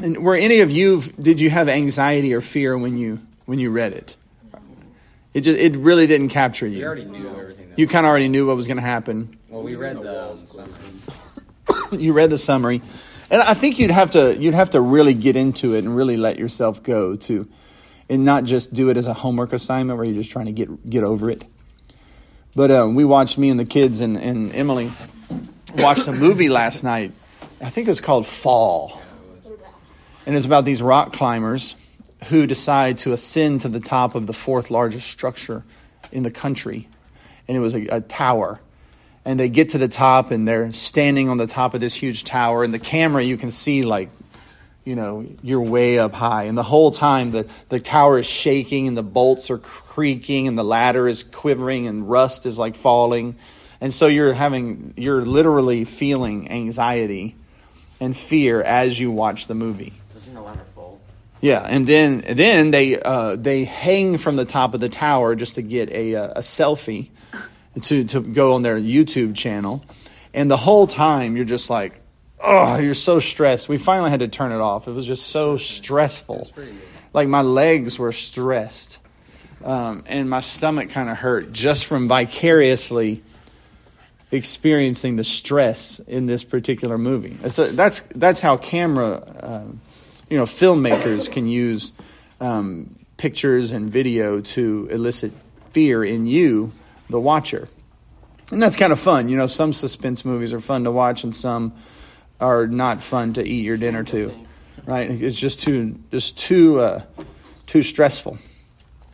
And 0.02 0.24
were 0.24 0.36
any 0.36 0.60
of 0.60 0.72
you, 0.72 1.02
did 1.20 1.40
you 1.40 1.50
have 1.50 1.68
anxiety 1.68 2.34
or 2.34 2.42
fear 2.42 2.78
when 2.78 2.98
you, 2.98 3.20
when 3.46 3.60
you 3.60 3.72
read 3.72 3.94
it? 3.94 4.16
It, 5.34 5.42
just, 5.42 5.60
it 5.60 5.76
really 5.76 6.08
didn't 6.08 6.30
capture 6.30 6.68
you. 6.68 6.86
already 6.86 7.06
knew 7.06 7.30
everything. 7.30 7.70
That 7.70 7.80
You 7.80 7.88
kind 7.88 8.06
of 8.06 8.10
already 8.10 8.28
knew 8.28 8.48
what 8.48 8.56
was 8.56 8.68
going 8.68 8.78
to 8.78 8.84
happen. 8.84 9.38
well, 9.50 9.64
we 9.64 9.76
read 9.76 10.02
the 10.02 10.32
um. 10.32 10.46
you 11.98 12.14
read 12.14 12.30
the 12.30 12.38
summary. 12.38 12.82
And 13.30 13.42
i 13.42 13.54
think 13.54 13.80
you'd 13.80 13.92
have 13.92 14.12
to 14.12 14.38
you'd 14.38 14.54
have 14.54 14.72
to 14.72 14.82
really 14.82 15.14
get 15.14 15.36
into 15.36 15.74
it 15.74 15.80
and 15.80 15.96
really 15.96 16.18
let 16.18 16.38
yourself 16.38 16.84
go 16.84 17.16
to 17.16 17.48
and 18.10 18.26
not 18.26 18.44
just 18.44 18.74
do 18.74 18.90
it 18.90 18.98
as 18.98 19.08
a 19.08 19.14
homework 19.14 19.54
assignment 19.54 19.98
where 19.98 20.06
you're 20.06 20.16
just 20.16 20.32
trying 20.32 20.48
to 20.48 20.52
get 20.52 20.90
get 20.90 21.04
over 21.04 21.30
it. 21.30 21.46
But 22.54 22.72
uh, 22.72 22.90
we 22.92 23.06
watched 23.06 23.38
me 23.38 23.50
and 23.50 23.58
the 23.58 23.66
kids 23.66 24.02
and, 24.02 24.18
and 24.18 24.54
emily 24.54 24.92
watched 25.76 26.08
a 26.08 26.12
movie 26.12 26.50
last 26.50 26.84
night. 26.84 27.14
I 27.62 27.70
think 27.70 27.88
it 27.88 27.92
was 27.92 28.02
called 28.02 28.28
fall. 28.28 29.02
And 30.26 30.36
it's 30.36 30.46
about 30.46 30.66
these 30.66 30.82
rock 30.82 31.14
climbers 31.14 31.76
who 32.26 32.46
decide 32.46 32.98
to 33.00 33.14
ascend 33.14 33.62
to 33.62 33.70
the 33.70 33.80
top 33.80 34.14
of 34.14 34.28
the 34.28 34.34
fourth 34.34 34.70
largest 34.70 35.10
structure 35.10 35.64
in 36.12 36.24
the 36.24 36.32
country. 36.32 36.88
And 37.48 37.58
it 37.58 37.60
was 37.60 37.74
a, 37.74 37.88
a 37.88 38.02
tower 38.02 38.60
and 39.26 39.40
they 39.40 39.50
get 39.50 39.70
to 39.70 39.78
the 39.78 39.88
top 39.88 40.32
and 40.32 40.48
they're 40.48 40.72
standing 40.72 41.30
on 41.30 41.38
the 41.38 41.48
top 41.48 41.74
of 41.74 41.80
this 41.80 41.94
huge 41.94 42.24
tower 42.24 42.64
and 42.64 42.74
the 42.74 42.80
camera 42.80 43.22
you 43.22 43.38
can 43.38 43.52
see 43.52 43.84
like 43.84 44.10
you 44.84 44.96
know 44.96 45.26
you're 45.44 45.62
way 45.62 46.00
up 46.00 46.14
high. 46.14 46.44
And 46.44 46.58
the 46.58 46.64
whole 46.64 46.92
time 46.92 47.32
the, 47.32 47.48
the 47.70 47.80
tower 47.80 48.20
is 48.20 48.26
shaking 48.26 48.88
and 48.88 48.98
the 48.98 49.04
bolts 49.04 49.52
are 49.52 49.58
creaking 49.58 50.48
and 50.48 50.58
the 50.58 50.64
ladder 50.64 51.08
is 51.08 51.24
quivering 51.24 51.88
and 51.88 52.10
rust 52.10 52.46
is 52.46 52.58
like 52.58 52.76
falling. 52.76 53.36
And 53.80 53.94
so 53.94 54.08
you're 54.08 54.34
having 54.34 54.94
you're 54.98 55.26
literally 55.26 55.86
feeling 55.86 56.50
anxiety 56.52 57.36
and 58.00 58.18
fear 58.18 58.62
as 58.62 59.00
you 59.00 59.12
watch 59.12 59.48
the 59.48 59.56
movie. 59.56 59.94
Doesn't 60.14 60.34
the 60.34 60.42
ladder 60.42 60.66
fall? 60.74 61.00
yeah, 61.42 61.62
and 61.62 61.86
then 61.86 62.24
then 62.28 62.72
they 62.72 63.00
uh, 63.00 63.36
they 63.36 63.66
hang 63.66 64.18
from 64.18 64.36
the 64.36 64.46
top 64.46 64.74
of 64.74 64.80
the 64.80 64.90
tower 64.90 65.36
just 65.36 65.56
to 65.56 65.62
get 65.62 65.90
a 65.92 66.14
a 66.14 66.40
selfie 66.40 67.10
to 67.80 68.04
to 68.06 68.22
go 68.22 68.54
on 68.54 68.64
their 68.64 68.80
YouTube 68.80 69.36
channel, 69.36 69.84
and 70.34 70.50
the 70.50 70.58
whole 70.58 70.88
time 70.88 71.36
you're 71.36 71.46
just 71.46 71.70
like, 71.70 72.02
oh, 72.44 72.78
you're 72.78 72.94
so 72.94 73.20
stressed. 73.20 73.70
We 73.70 73.78
finally 73.78 74.10
had 74.10 74.20
to 74.22 74.28
turn 74.28 74.52
it 74.52 74.60
off. 74.60 74.88
It 74.88 74.92
was 74.92 75.06
just 75.06 75.28
so 75.28 75.58
stressful. 75.58 76.52
Like 77.14 77.28
my 77.28 77.42
legs 77.42 78.00
were 78.00 78.12
stressed, 78.12 79.00
um, 79.64 80.04
and 80.08 80.30
my 80.30 80.40
stomach 80.40 80.90
kind 80.90 81.10
of 81.10 81.18
hurt 81.18 81.52
just 81.52 81.86
from 81.86 82.08
vicariously 82.08 83.24
experiencing 84.32 85.18
the 85.18 85.24
stress 85.26 86.00
in 86.00 86.26
this 86.26 86.44
particular 86.44 86.98
movie. 86.98 87.34
That's 87.42 87.60
a, 87.60 87.66
that's 87.68 88.02
that's 88.16 88.40
how 88.40 88.58
camera, 88.58 89.22
um, 89.42 89.82
you 90.30 90.38
know, 90.38 90.46
filmmakers 90.46 91.30
can 91.30 91.48
use 91.48 91.92
um, 92.40 92.96
pictures 93.18 93.72
and 93.72 93.90
video 93.90 94.40
to 94.40 94.88
elicit 94.90 95.34
fear 95.72 96.04
in 96.04 96.28
you, 96.28 96.72
the 97.12 97.20
watcher, 97.20 97.68
and 98.52 98.62
that's 98.62 98.76
kind 98.76 98.92
of 98.92 99.00
fun. 99.00 99.30
You 99.30 99.38
know, 99.38 99.48
some 99.48 99.74
suspense 99.74 100.26
movies 100.26 100.54
are 100.54 100.60
fun 100.60 100.84
to 100.86 100.92
watch, 100.92 101.24
and 101.24 101.34
some 101.34 101.74
are 102.40 102.68
not 102.68 103.02
fun 103.02 103.34
to 103.34 103.44
eat 103.44 103.64
your 103.64 103.78
dinner 103.78 104.04
to. 104.06 104.34
Right? 104.86 105.12
It's 105.12 105.40
just 105.40 105.62
too 105.62 106.00
just 106.12 106.38
too 106.38 106.80
uh, 106.80 107.04
too 107.68 107.84
stressful. 107.84 108.38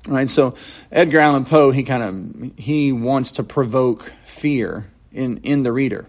Right? 0.07 0.29
So 0.29 0.55
Edgar 0.91 1.19
Allan 1.19 1.43
Poe, 1.43 1.71
he 1.71 1.83
kind 1.83 2.03
of 2.03 2.57
he 2.57 2.91
wants 2.93 3.33
to 3.33 3.43
provoke 3.43 4.13
fear 4.23 4.85
in 5.11 5.37
in 5.39 5.63
the 5.63 5.73
reader. 5.73 6.05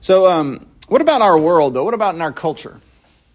So, 0.00 0.30
um, 0.30 0.66
what 0.88 1.02
about 1.02 1.22
our 1.22 1.38
world, 1.38 1.74
though? 1.74 1.84
What 1.84 1.94
about 1.94 2.14
in 2.14 2.22
our 2.22 2.32
culture? 2.32 2.80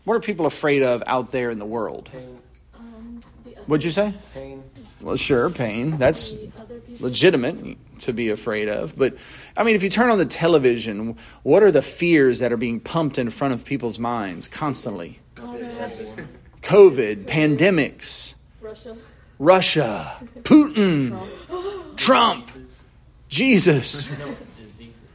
What 0.05 0.15
are 0.15 0.19
people 0.19 0.45
afraid 0.45 0.81
of 0.81 1.03
out 1.07 1.31
there 1.31 1.49
in 1.49 1.59
the 1.59 1.65
world? 1.65 2.09
Pain. 2.11 2.39
Um, 2.75 3.21
the 3.45 3.51
other, 3.51 3.61
What'd 3.65 3.83
you 3.83 3.91
say? 3.91 4.13
Pain. 4.33 4.63
Well, 5.01 5.17
sure, 5.17 5.49
pain. 5.49 5.97
That's 5.97 6.31
the 6.31 6.51
other 6.57 6.72
people. 6.72 6.72
Legitimate 6.99 7.77
to 8.01 8.13
be 8.13 8.29
afraid 8.29 8.69
of. 8.69 8.97
But, 8.97 9.15
I 9.57 9.63
mean, 9.63 9.75
if 9.75 9.83
you 9.83 9.89
turn 9.89 10.09
on 10.09 10.17
the 10.17 10.25
television, 10.25 11.17
what 11.43 11.63
are 11.63 11.71
the 11.71 11.81
fears 11.81 12.39
that 12.39 12.51
are 12.51 12.57
being 12.57 12.79
pumped 12.79 13.17
in 13.17 13.29
front 13.29 13.53
of 13.53 13.65
people's 13.65 13.99
minds 13.99 14.47
constantly? 14.47 15.19
COVID, 16.61 17.25
pandemics, 17.25 18.35
Russia. 18.61 18.97
Russia, 19.37 20.17
Putin, 20.43 21.19
Trump, 21.97 22.49
Jesus. 23.27 24.09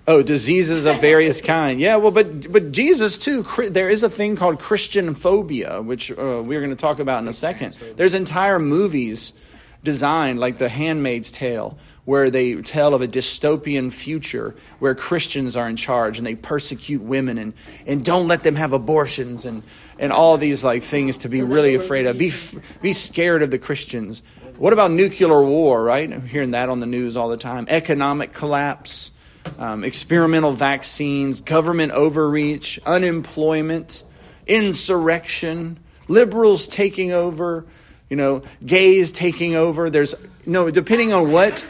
Oh, 0.07 0.23
diseases 0.23 0.87
of 0.87 1.01
various 1.01 1.43
kind. 1.43 1.79
Yeah, 1.79 1.97
well, 1.97 2.11
but 2.11 2.51
but 2.51 2.73
Jesus 2.73 3.19
too. 3.19 3.43
There 3.69 3.91
is 3.91 4.03
a 4.03 4.09
thing 4.09 4.37
called 4.37 4.59
Christian 4.59 5.15
phobia, 5.15 5.83
which 5.83 6.11
uh, 6.11 6.43
we're 6.43 6.61
going 6.61 6.71
to 6.71 6.77
talk 6.77 6.99
about 6.99 7.23
in 7.23 7.29
a 7.29 7.33
second. 7.33 7.75
There's 7.97 8.15
entire 8.15 8.59
movies 8.59 9.35
designed, 9.83 10.41
like 10.41 10.59
The 10.59 10.69
Handmaid's 10.69 11.31
Tale, 11.31 11.79
where 12.05 12.31
they 12.31 12.55
tell 12.63 12.95
of 12.95 13.03
a 13.03 13.07
dystopian 13.07 13.93
future 13.93 14.55
where 14.79 14.95
Christians 14.95 15.57
are 15.57 15.69
in 15.69 15.77
charge 15.77 16.19
and 16.19 16.27
they 16.27 16.35
persecute 16.35 17.03
women 17.03 17.39
and 17.39 17.53
and 17.87 18.05
don't 18.05 18.29
let 18.29 18.43
them 18.43 18.57
have 18.57 18.73
abortions 18.73 19.45
and 19.45 19.63
and 19.99 20.13
all 20.13 20.39
these 20.39 20.65
like 20.65 20.83
things 20.83 21.19
to 21.19 21.29
be 21.29 21.43
really 21.43 21.75
afraid 21.75 22.07
of. 22.07 22.19
Be 22.19 22.33
be 22.81 22.93
scared 22.93 23.43
of 23.43 23.51
the 23.51 23.59
Christians. 23.59 24.23
What 24.57 24.73
about 24.73 24.91
nuclear 24.91 25.43
war? 25.43 25.83
Right, 25.85 26.13
I'm 26.13 26.27
hearing 26.27 26.53
that 26.53 26.69
on 26.69 26.81
the 26.81 26.87
news 26.87 27.17
all 27.17 27.29
the 27.29 27.37
time. 27.37 27.67
Economic 27.69 28.33
collapse 28.33 29.11
um, 29.59 29.85
experimental 29.85 30.53
vaccines, 30.53 31.41
government 31.41 31.93
overreach, 31.93 32.79
unemployment, 32.85 34.03
insurrection, 34.47 35.79
liberals 36.09 36.67
taking 36.67 37.13
over, 37.13 37.67
you 38.09 38.17
know, 38.17 38.43
gays 38.65 39.13
taking 39.13 39.55
over. 39.55 39.91
There's 39.91 40.15
no 40.47 40.71
depending 40.71 41.13
on 41.13 41.31
what 41.31 41.65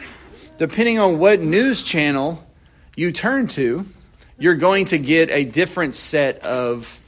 depending 0.57 0.99
on 0.99 1.19
what 1.19 1.39
news 1.39 1.83
channel 1.83 2.45
you 2.95 3.11
turn 3.11 3.47
to, 3.47 3.85
you're 4.37 4.55
going 4.55 4.85
to 4.85 4.97
get 4.97 5.31
a 5.31 5.45
different 5.45 5.95
set 5.95 6.43
of 6.43 6.99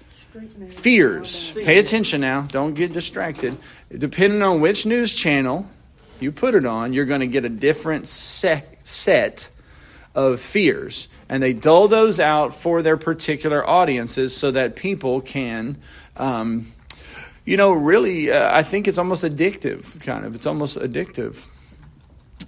fears. 0.70 1.52
Pay 1.54 1.80
attention 1.80 2.22
now. 2.22 2.42
Don't 2.44 2.74
get 2.74 2.94
distracted. 2.94 3.58
Depending 3.90 4.42
on 4.42 4.62
which 4.62 4.86
news 4.86 5.14
channel 5.14 5.68
you 6.20 6.32
put 6.32 6.56
it 6.56 6.66
on, 6.66 6.94
you're 6.94 7.06
going 7.06 7.20
to 7.20 7.28
get 7.28 7.44
a 7.44 7.50
different 7.50 8.08
sec- 8.08 8.86
set 8.86 9.50
of 10.16 10.40
fears. 10.40 11.08
And 11.28 11.42
they 11.42 11.54
dole 11.54 11.88
those 11.88 12.20
out 12.20 12.54
for 12.54 12.82
their 12.82 12.98
particular 12.98 13.68
audiences 13.68 14.36
so 14.36 14.52
that 14.52 14.76
people 14.76 15.22
can, 15.22 15.78
um, 16.18 16.68
you 17.46 17.58
know, 17.58 17.72
really, 17.72 18.32
uh, 18.32 18.56
I 18.56 18.64
think 18.64 18.88
it's 18.88 18.98
almost 18.98 19.24
addictive, 19.24 20.00
kind 20.02 20.26
of. 20.26 20.36
It's 20.36 20.46
almost 20.46 20.78
addictive. 20.78 21.46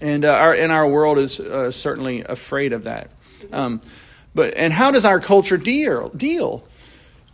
And 0.02 0.26
uh, 0.26 0.34
our, 0.34 0.54
and 0.54 0.72
our 0.72 0.88
world 0.88 1.18
is 1.18 1.40
uh, 1.40 1.72
certainly 1.72 2.24
afraid 2.24 2.74
of 2.74 2.84
that. 2.84 3.10
Um, 3.52 3.82
but 4.36 4.56
and 4.58 4.74
how 4.74 4.92
does 4.92 5.06
our 5.06 5.20
culture 5.20 5.58
deal 5.58 6.10
deal 6.10 6.68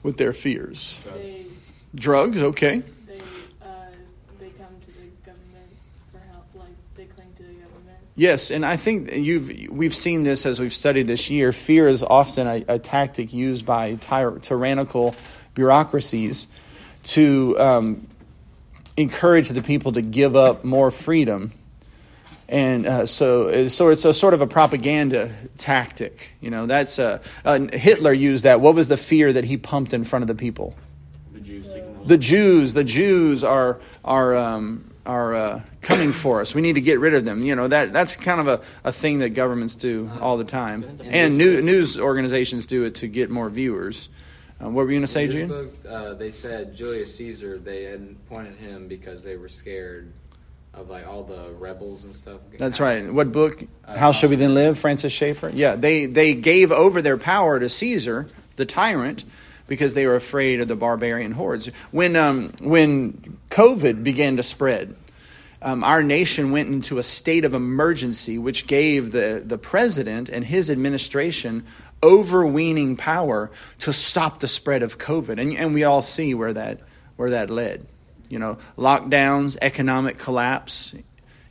with 0.04 0.18
their 0.18 0.34
fears? 0.34 1.00
They, 1.16 1.46
Drugs, 1.96 2.44
okay. 2.44 2.84
they, 3.08 3.20
uh, 3.62 3.66
they 4.40 4.50
come 4.50 4.68
to 4.82 4.92
the 4.92 5.08
government 5.26 5.70
for 6.12 6.20
help, 6.32 6.46
like, 6.54 6.68
they 6.96 7.06
cling 7.06 7.34
to 7.38 7.44
the 7.44 7.54
government. 7.54 7.98
Yes, 8.16 8.52
and 8.52 8.64
I 8.64 8.76
think 8.76 9.16
you've 9.16 9.72
we've 9.72 9.96
seen 9.96 10.24
this 10.24 10.46
as 10.46 10.60
we've 10.60 10.74
studied 10.74 11.08
this 11.08 11.30
year. 11.32 11.52
Fear 11.52 11.88
is 11.88 12.04
often 12.04 12.46
a, 12.46 12.66
a 12.68 12.80
tactic 12.80 13.34
used 13.34 13.66
by 13.66 13.96
tyr- 13.96 14.38
tyrannical 14.40 15.16
bureaucracies 15.56 16.48
to 17.04 17.56
um, 17.60 18.08
encourage 18.98 19.50
the 19.50 19.62
people 19.62 19.94
to 19.94 20.02
give 20.02 20.36
up 20.36 20.64
more 20.64 20.92
freedom, 20.92 21.54
and 22.48 22.86
uh, 22.86 23.06
so 23.06 23.68
so 23.68 23.90
it's 23.90 24.06
a 24.06 24.14
sort 24.14 24.34
of 24.34 24.42
a 24.42 24.48
propaganda 24.48 25.32
tactic. 25.58 26.34
You 26.42 26.50
know, 26.50 26.66
that's 26.66 27.00
uh, 27.00 27.20
uh, 27.46 27.60
Hitler 27.74 28.14
used 28.14 28.46
that. 28.46 28.62
What 28.62 28.76
was 28.76 28.88
the 28.88 28.98
fear 28.98 29.32
that 29.34 29.46
he 29.46 29.58
pumped 29.58 29.94
in 29.94 30.04
front 30.04 30.24
of 30.24 30.28
the 30.28 30.36
people? 30.36 30.76
The 31.34 31.40
Jews 31.40 31.68
the 32.06 32.18
Jews, 32.18 32.74
the 32.74 32.84
Jews 32.84 33.44
are 33.44 33.80
are 34.04 34.36
um, 34.36 34.90
are 35.06 35.34
uh, 35.36 35.62
coming 35.82 36.12
for 36.12 36.42
us. 36.42 36.54
We 36.54 36.62
need 36.62 36.74
to 36.74 36.82
get 36.82 37.00
rid 37.00 37.14
of 37.14 37.26
them. 37.26 37.44
You 37.44 37.56
know 37.56 37.68
that 37.68 37.94
that's 37.94 38.16
kind 38.16 38.40
of 38.40 38.48
a, 38.48 38.62
a 38.84 38.92
thing 38.92 39.20
that 39.20 39.30
governments 39.30 39.76
do 39.76 40.10
all 40.20 40.38
the 40.38 40.44
time, 40.44 41.00
and 41.04 41.38
new, 41.38 41.62
news 41.62 42.00
organizations 42.00 42.66
do 42.66 42.84
it 42.84 42.96
to 42.96 43.08
get 43.08 43.30
more 43.30 43.50
viewers. 43.50 44.10
Uh, 44.62 44.70
what 44.70 44.86
were 44.86 44.92
you 44.92 44.98
going 44.98 45.02
to 45.02 45.08
say, 45.08 45.28
June? 45.28 45.48
book, 45.48 45.74
uh, 45.88 46.14
they 46.16 46.32
said 46.32 46.76
Julius 46.76 47.16
Caesar. 47.16 47.58
They 47.58 47.84
had 47.84 48.16
appointed 48.26 48.56
him 48.58 48.88
because 48.88 49.24
they 49.24 49.38
were 49.38 49.48
scared 49.48 50.12
of 50.74 50.90
like 50.90 51.08
all 51.08 51.24
the 51.24 51.52
rebels 51.52 52.04
and 52.04 52.14
stuff. 52.14 52.42
That's 52.58 52.80
right. 52.80 53.12
What 53.12 53.32
book? 53.32 53.64
How 53.88 54.12
shall 54.12 54.30
we 54.30 54.36
then 54.36 54.54
live? 54.54 54.78
Francis 54.78 55.12
Schaeffer. 55.12 55.50
Yeah, 55.50 55.76
they 55.76 56.06
they 56.06 56.34
gave 56.34 56.72
over 56.72 57.02
their 57.02 57.18
power 57.18 57.60
to 57.60 57.70
Caesar, 57.70 58.28
the 58.58 58.66
tyrant, 58.66 59.24
because 59.68 59.94
they 59.94 60.06
were 60.06 60.16
afraid 60.16 60.60
of 60.60 60.68
the 60.68 60.76
barbarian 60.76 61.32
hordes. 61.32 61.68
When 61.92 62.16
um, 62.16 62.52
when 62.62 63.38
COVID 63.50 64.04
began 64.04 64.38
to 64.38 64.44
spread, 64.44 64.96
um, 65.62 65.84
our 65.84 66.04
nation 66.04 66.52
went 66.52 66.70
into 66.70 66.98
a 66.98 67.04
state 67.04 67.46
of 67.46 67.54
emergency, 67.54 68.38
which 68.38 68.68
gave 68.68 69.12
the 69.12 69.42
the 69.44 69.58
president 69.58 70.30
and 70.30 70.46
his 70.46 70.70
administration 70.70 71.66
overweening 72.04 72.98
power 72.98 73.52
to 73.80 73.94
stop 73.94 74.40
the 74.40 74.48
spread 74.48 74.84
of 74.84 74.98
COVID, 74.98 75.40
and 75.40 75.58
and 75.58 75.74
we 75.74 75.84
all 75.84 76.02
see 76.02 76.34
where 76.34 76.54
that 76.54 76.80
where 77.16 77.32
that 77.32 77.50
led. 77.50 77.86
You 78.30 78.40
know, 78.40 78.58
lockdowns, 78.78 79.58
economic 79.62 80.18
collapse, 80.18 80.94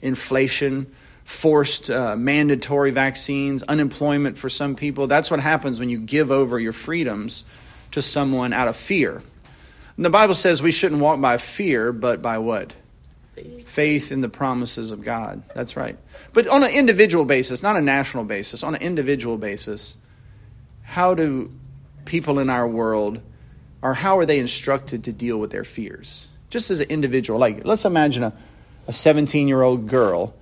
inflation, 0.00 0.92
forced 1.24 1.90
uh, 1.90 2.16
mandatory 2.16 2.90
vaccines, 2.90 3.62
unemployment 3.64 4.38
for 4.38 4.48
some 4.48 4.74
people. 4.74 5.06
That's 5.06 5.30
what 5.30 5.40
happens 5.40 5.78
when 5.78 5.90
you 5.90 5.98
give 5.98 6.30
over 6.30 6.58
your 6.58 6.72
freedoms 6.72 7.44
to 7.90 8.00
someone 8.00 8.52
out 8.52 8.68
of 8.68 8.76
fear. 8.76 9.22
And 9.96 10.04
the 10.04 10.10
Bible 10.10 10.34
says 10.34 10.62
we 10.62 10.72
shouldn't 10.72 11.00
walk 11.00 11.20
by 11.20 11.36
fear, 11.36 11.92
but 11.92 12.22
by 12.22 12.38
what? 12.38 12.72
Faith 13.64 14.10
in 14.10 14.20
the 14.20 14.28
promises 14.28 14.92
of 14.92 15.02
God. 15.02 15.42
That's 15.54 15.76
right. 15.76 15.98
But 16.32 16.48
on 16.48 16.62
an 16.62 16.70
individual 16.70 17.24
basis, 17.24 17.62
not 17.62 17.76
a 17.76 17.82
national 17.82 18.24
basis, 18.24 18.62
on 18.62 18.74
an 18.74 18.80
individual 18.80 19.36
basis, 19.36 19.96
how 20.88 21.12
do 21.12 21.52
people 22.06 22.38
in 22.38 22.48
our 22.48 22.66
world, 22.66 23.20
or 23.82 23.92
how 23.92 24.16
are 24.16 24.24
they 24.24 24.38
instructed 24.38 25.04
to 25.04 25.12
deal 25.12 25.36
with 25.38 25.50
their 25.50 25.62
fears? 25.62 26.28
Just 26.48 26.70
as 26.70 26.80
an 26.80 26.88
individual. 26.88 27.38
Like, 27.38 27.66
let's 27.66 27.84
imagine 27.84 28.22
a, 28.22 28.32
a 28.86 28.92
17 28.94 29.48
year 29.48 29.60
old 29.60 29.86
girl 29.86 30.34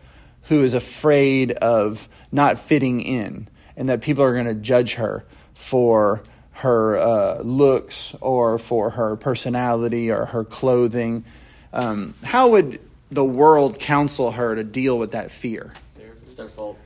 who 0.43 0.63
is 0.63 0.73
afraid 0.73 1.51
of 1.51 2.09
not 2.31 2.61
fitting 2.61 3.01
in 3.01 3.49
and 3.77 3.89
that 3.89 4.03
people 4.03 4.23
are 4.23 4.33
going 4.35 4.47
to 4.47 4.55
judge 4.55 4.95
her 4.95 5.27
for 5.53 6.23
her 6.53 6.97
uh, 6.97 7.41
looks 7.43 8.15
or 8.21 8.57
for 8.57 8.91
her 8.91 9.17
personality 9.17 10.13
or 10.13 10.27
her 10.27 10.45
clothing. 10.45 11.25
Um, 11.73 12.15
how 12.23 12.51
would 12.51 12.79
the 13.11 13.25
world 13.25 13.81
counsel 13.81 14.31
her 14.31 14.55
to 14.55 14.63
deal 14.63 14.97
with 14.97 15.11
that 15.11 15.33
fear? 15.33 15.75
It's 15.99 16.35
their 16.35 16.47
fault. 16.47 16.79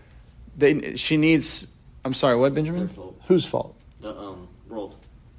They, 0.57 0.97
she 0.97 1.19
needs. 1.19 1.67
I'm 2.07 2.15
sorry. 2.15 2.37
What, 2.37 2.55
Benjamin? 2.55 2.87
Their 2.87 2.89
fault. 2.89 3.20
Whose 3.31 3.47
fault? 3.47 3.77
The 4.01 4.13
um 4.13 4.49
world. 4.69 4.97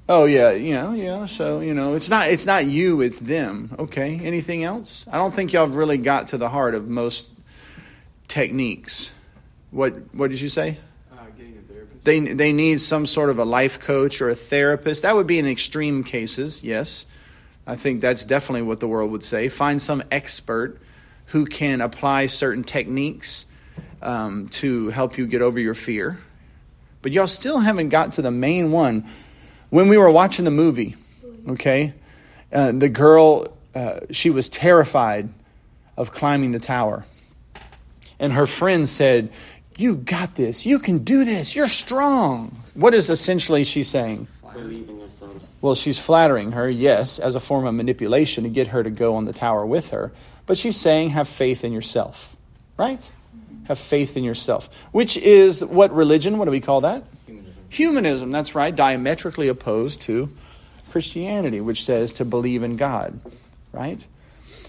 Oh 0.08 0.24
yeah, 0.24 0.52
yeah, 0.52 0.94
yeah. 0.94 1.26
So 1.26 1.60
you 1.60 1.74
know, 1.74 1.92
it's 1.92 2.08
not 2.08 2.28
it's 2.28 2.46
not 2.46 2.64
you, 2.64 3.02
it's 3.02 3.18
them. 3.18 3.76
Okay. 3.78 4.18
Anything 4.24 4.64
else? 4.64 5.04
I 5.12 5.18
don't 5.18 5.34
think 5.34 5.52
y'all 5.52 5.66
have 5.66 5.76
really 5.76 5.98
got 5.98 6.28
to 6.28 6.38
the 6.38 6.48
heart 6.48 6.74
of 6.74 6.88
most 6.88 7.38
techniques. 8.28 9.12
What 9.72 10.14
What 10.14 10.30
did 10.30 10.40
you 10.40 10.48
say? 10.48 10.78
Uh, 11.12 11.16
getting 11.36 11.58
a 11.58 11.60
therapist. 11.70 12.02
They 12.04 12.20
they 12.20 12.50
need 12.54 12.80
some 12.80 13.04
sort 13.04 13.28
of 13.28 13.38
a 13.38 13.44
life 13.44 13.78
coach 13.78 14.22
or 14.22 14.30
a 14.30 14.34
therapist. 14.34 15.02
That 15.02 15.14
would 15.14 15.26
be 15.26 15.38
in 15.38 15.46
extreme 15.46 16.02
cases. 16.02 16.64
Yes, 16.64 17.04
I 17.66 17.76
think 17.76 18.00
that's 18.00 18.24
definitely 18.24 18.62
what 18.62 18.80
the 18.80 18.88
world 18.88 19.10
would 19.10 19.22
say. 19.22 19.50
Find 19.50 19.82
some 19.82 20.02
expert 20.10 20.80
who 21.26 21.44
can 21.44 21.82
apply 21.82 22.28
certain 22.28 22.64
techniques 22.64 23.44
um, 24.00 24.48
to 24.48 24.88
help 24.88 25.18
you 25.18 25.26
get 25.26 25.42
over 25.42 25.60
your 25.60 25.74
fear. 25.74 26.20
But 27.02 27.12
y'all 27.12 27.26
still 27.26 27.58
haven't 27.58 27.90
got 27.90 28.14
to 28.14 28.22
the 28.22 28.30
main 28.30 28.72
one. 28.72 29.04
When 29.70 29.88
we 29.88 29.98
were 29.98 30.10
watching 30.10 30.44
the 30.44 30.50
movie, 30.50 30.96
okay, 31.48 31.94
uh, 32.52 32.72
the 32.72 32.88
girl 32.88 33.48
uh, 33.74 34.00
she 34.10 34.30
was 34.30 34.48
terrified 34.48 35.28
of 35.96 36.12
climbing 36.12 36.52
the 36.52 36.58
tower, 36.58 37.04
and 38.18 38.32
her 38.32 38.46
friend 38.46 38.88
said, 38.88 39.30
"You 39.76 39.96
got 39.96 40.36
this. 40.36 40.64
You 40.66 40.78
can 40.78 40.98
do 40.98 41.24
this. 41.24 41.56
You're 41.56 41.68
strong." 41.68 42.62
What 42.74 42.94
is 42.94 43.10
essentially 43.10 43.64
she 43.64 43.82
saying? 43.82 44.28
Believe 44.54 44.88
in 44.88 44.98
yourselves. 44.98 45.46
Well, 45.60 45.74
she's 45.74 45.98
flattering 45.98 46.52
her, 46.52 46.68
yes, 46.68 47.18
as 47.18 47.36
a 47.36 47.40
form 47.40 47.66
of 47.66 47.74
manipulation 47.74 48.44
to 48.44 48.50
get 48.50 48.68
her 48.68 48.82
to 48.82 48.90
go 48.90 49.14
on 49.14 49.24
the 49.24 49.32
tower 49.32 49.64
with 49.64 49.90
her. 49.90 50.12
But 50.46 50.58
she's 50.58 50.76
saying, 50.76 51.10
have 51.10 51.28
faith 51.28 51.64
in 51.64 51.72
yourself, 51.72 52.36
right? 52.76 53.10
Have 53.72 53.78
faith 53.78 54.18
in 54.18 54.22
yourself, 54.22 54.68
which 54.92 55.16
is 55.16 55.64
what 55.64 55.94
religion, 55.94 56.36
what 56.36 56.44
do 56.44 56.50
we 56.50 56.60
call 56.60 56.82
that? 56.82 57.04
Humanism. 57.24 57.54
Humanism, 57.70 58.30
that's 58.30 58.54
right, 58.54 58.76
diametrically 58.76 59.48
opposed 59.48 60.02
to 60.02 60.28
Christianity, 60.90 61.62
which 61.62 61.82
says 61.84 62.12
to 62.14 62.26
believe 62.26 62.62
in 62.62 62.76
God, 62.76 63.18
right? 63.72 63.98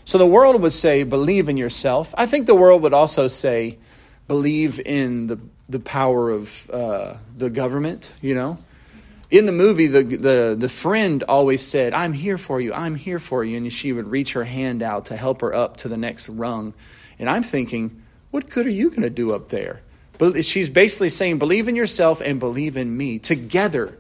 So 0.06 0.18
the 0.18 0.26
world 0.26 0.62
would 0.62 0.72
say, 0.72 1.04
believe 1.04 1.50
in 1.50 1.58
yourself. 1.58 2.16
I 2.18 2.26
think 2.28 2.48
the 2.48 2.56
world 2.56 2.82
would 2.84 2.94
also 2.94 3.28
say, 3.28 3.78
believe 4.30 4.80
in 4.80 5.28
the, 5.28 5.38
the 5.68 5.82
power 5.82 6.30
of 6.30 6.70
uh, 6.70 7.16
the 7.38 7.50
government, 7.50 8.14
you 8.22 8.36
know? 8.36 8.58
In 9.30 9.46
the 9.46 9.52
movie, 9.52 9.88
the, 9.88 10.04
the, 10.04 10.56
the 10.58 10.70
friend 10.70 11.24
always 11.24 11.62
said, 11.62 11.94
I'm 11.94 12.14
here 12.14 12.38
for 12.38 12.62
you, 12.62 12.74
I'm 12.74 12.96
here 12.96 13.20
for 13.20 13.44
you. 13.44 13.58
And 13.58 13.74
she 13.74 13.92
would 13.92 14.08
reach 14.08 14.32
her 14.32 14.46
hand 14.46 14.82
out 14.82 15.08
to 15.08 15.18
help 15.18 15.42
her 15.42 15.54
up 15.54 15.76
to 15.78 15.90
the 15.90 15.98
next 15.98 16.30
rung. 16.30 16.74
And 17.20 17.30
I'm 17.30 17.44
thinking, 17.44 18.03
what 18.34 18.50
good 18.50 18.66
are 18.66 18.72
you 18.72 18.90
going 18.90 19.04
to 19.04 19.12
do 19.12 19.32
up 19.32 19.50
there? 19.50 19.80
But 20.18 20.44
she's 20.44 20.68
basically 20.68 21.10
saying, 21.10 21.38
believe 21.38 21.68
in 21.68 21.76
yourself 21.76 22.20
and 22.20 22.40
believe 22.40 22.78
in 22.78 22.98
me. 22.98 23.20
Together 23.20 23.96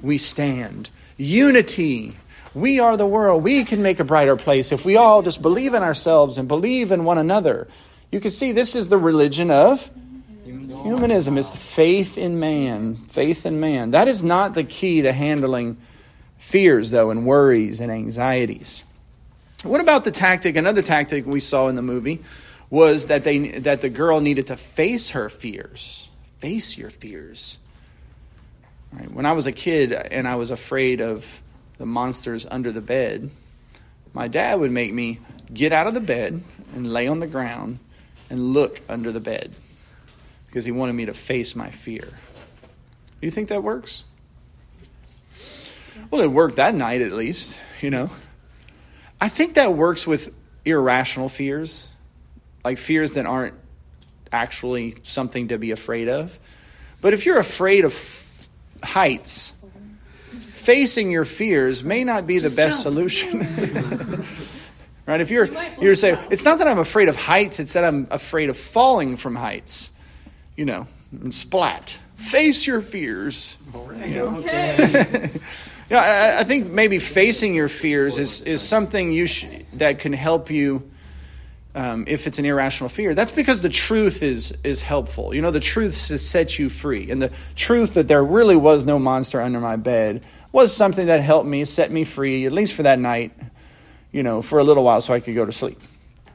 we 0.00 0.16
stand. 0.16 0.88
Unity. 1.18 2.14
We 2.54 2.80
are 2.80 2.96
the 2.96 3.06
world. 3.06 3.42
We 3.42 3.62
can 3.62 3.82
make 3.82 4.00
a 4.00 4.04
brighter 4.04 4.36
place 4.36 4.72
if 4.72 4.86
we 4.86 4.96
all 4.96 5.20
just 5.20 5.42
believe 5.42 5.74
in 5.74 5.82
ourselves 5.82 6.38
and 6.38 6.48
believe 6.48 6.92
in 6.92 7.04
one 7.04 7.18
another. 7.18 7.68
You 8.10 8.20
can 8.20 8.30
see 8.30 8.52
this 8.52 8.74
is 8.74 8.88
the 8.88 8.96
religion 8.96 9.50
of 9.50 9.90
humanism. 10.46 11.36
It's 11.36 11.54
faith 11.54 12.16
in 12.16 12.40
man. 12.40 12.96
Faith 12.96 13.44
in 13.44 13.60
man. 13.60 13.90
That 13.90 14.08
is 14.08 14.24
not 14.24 14.54
the 14.54 14.64
key 14.64 15.02
to 15.02 15.12
handling 15.12 15.76
fears, 16.38 16.90
though, 16.90 17.10
and 17.10 17.26
worries 17.26 17.80
and 17.80 17.92
anxieties. 17.92 18.82
What 19.62 19.82
about 19.82 20.04
the 20.04 20.10
tactic? 20.10 20.56
Another 20.56 20.80
tactic 20.80 21.26
we 21.26 21.40
saw 21.40 21.68
in 21.68 21.74
the 21.74 21.82
movie 21.82 22.22
was 22.74 23.06
that 23.06 23.22
they 23.22 23.38
that 23.60 23.82
the 23.82 23.88
girl 23.88 24.20
needed 24.20 24.48
to 24.48 24.56
face 24.56 25.10
her 25.10 25.28
fears. 25.28 26.08
Face 26.38 26.76
your 26.76 26.90
fears. 26.90 27.56
Right. 28.92 29.10
When 29.12 29.26
I 29.26 29.32
was 29.32 29.46
a 29.46 29.52
kid 29.52 29.92
and 29.92 30.26
I 30.26 30.34
was 30.34 30.50
afraid 30.50 31.00
of 31.00 31.40
the 31.78 31.86
monsters 31.86 32.46
under 32.50 32.72
the 32.72 32.80
bed, 32.80 33.30
my 34.12 34.26
dad 34.26 34.58
would 34.58 34.72
make 34.72 34.92
me 34.92 35.20
get 35.52 35.72
out 35.72 35.86
of 35.86 35.94
the 35.94 36.00
bed 36.00 36.42
and 36.74 36.92
lay 36.92 37.06
on 37.06 37.20
the 37.20 37.28
ground 37.28 37.78
and 38.28 38.52
look 38.52 38.80
under 38.88 39.12
the 39.12 39.20
bed 39.20 39.54
because 40.46 40.64
he 40.64 40.72
wanted 40.72 40.94
me 40.94 41.06
to 41.06 41.14
face 41.14 41.54
my 41.54 41.70
fear. 41.70 42.02
Do 42.06 43.20
you 43.20 43.30
think 43.30 43.50
that 43.50 43.62
works? 43.62 44.02
Well, 46.10 46.22
it 46.22 46.30
worked 46.30 46.56
that 46.56 46.74
night 46.74 47.02
at 47.02 47.12
least, 47.12 47.56
you 47.80 47.90
know. 47.90 48.10
I 49.20 49.28
think 49.28 49.54
that 49.54 49.74
works 49.74 50.08
with 50.08 50.34
irrational 50.64 51.28
fears, 51.28 51.88
like 52.64 52.78
fears 52.78 53.12
that 53.12 53.26
aren't 53.26 53.54
actually 54.32 54.94
something 55.02 55.48
to 55.48 55.58
be 55.58 55.70
afraid 55.70 56.08
of. 56.08 56.38
But 57.00 57.12
if 57.12 57.26
you're 57.26 57.38
afraid 57.38 57.84
of 57.84 58.48
heights, 58.82 59.52
facing 60.42 61.10
your 61.10 61.24
fears 61.24 61.84
may 61.84 62.04
not 62.04 62.26
be 62.26 62.38
the 62.38 62.50
best 62.50 62.82
solution. 62.82 63.40
right? 65.06 65.20
If 65.20 65.30
you're 65.30 65.46
you 65.46 65.60
you're 65.80 65.94
saying 65.94 66.18
it's 66.30 66.44
not 66.44 66.58
that 66.58 66.66
I'm 66.66 66.78
afraid 66.78 67.08
of 67.08 67.16
heights, 67.16 67.60
it's 67.60 67.74
that 67.74 67.84
I'm 67.84 68.06
afraid 68.10 68.50
of 68.50 68.56
falling 68.56 69.16
from 69.16 69.36
heights. 69.36 69.90
You 70.56 70.64
know, 70.64 70.86
and 71.10 71.34
splat. 71.34 71.98
Face 72.14 72.66
your 72.66 72.80
fears. 72.80 73.58
You 73.74 74.14
know? 74.14 74.36
Okay. 74.38 75.30
Yeah, 75.90 76.00
I, 76.36 76.40
I 76.40 76.44
think 76.44 76.68
maybe 76.68 76.98
facing 76.98 77.54
your 77.54 77.68
fears 77.68 78.18
is, 78.18 78.40
is 78.40 78.62
something 78.62 79.12
you 79.12 79.26
sh- 79.26 79.44
that 79.74 79.98
can 79.98 80.14
help 80.14 80.50
you 80.50 80.90
um, 81.74 82.04
if 82.06 82.26
it's 82.26 82.38
an 82.38 82.44
irrational 82.44 82.88
fear. 82.88 83.14
That's 83.14 83.32
because 83.32 83.60
the 83.60 83.68
truth 83.68 84.22
is 84.22 84.56
is 84.64 84.82
helpful. 84.82 85.34
You 85.34 85.42
know, 85.42 85.50
the 85.50 85.60
truth 85.60 85.94
sets 85.94 86.58
you 86.58 86.68
free, 86.68 87.10
and 87.10 87.20
the 87.20 87.32
truth 87.56 87.94
that 87.94 88.08
there 88.08 88.24
really 88.24 88.56
was 88.56 88.84
no 88.84 88.98
monster 88.98 89.40
under 89.40 89.60
my 89.60 89.76
bed 89.76 90.22
was 90.52 90.74
something 90.74 91.06
that 91.06 91.20
helped 91.20 91.48
me, 91.48 91.64
set 91.64 91.90
me 91.90 92.04
free, 92.04 92.46
at 92.46 92.52
least 92.52 92.74
for 92.74 92.84
that 92.84 92.98
night. 92.98 93.32
You 94.12 94.22
know, 94.22 94.42
for 94.42 94.60
a 94.60 94.64
little 94.64 94.84
while, 94.84 95.00
so 95.00 95.12
I 95.12 95.18
could 95.18 95.34
go 95.34 95.44
to 95.44 95.50
sleep. 95.50 95.78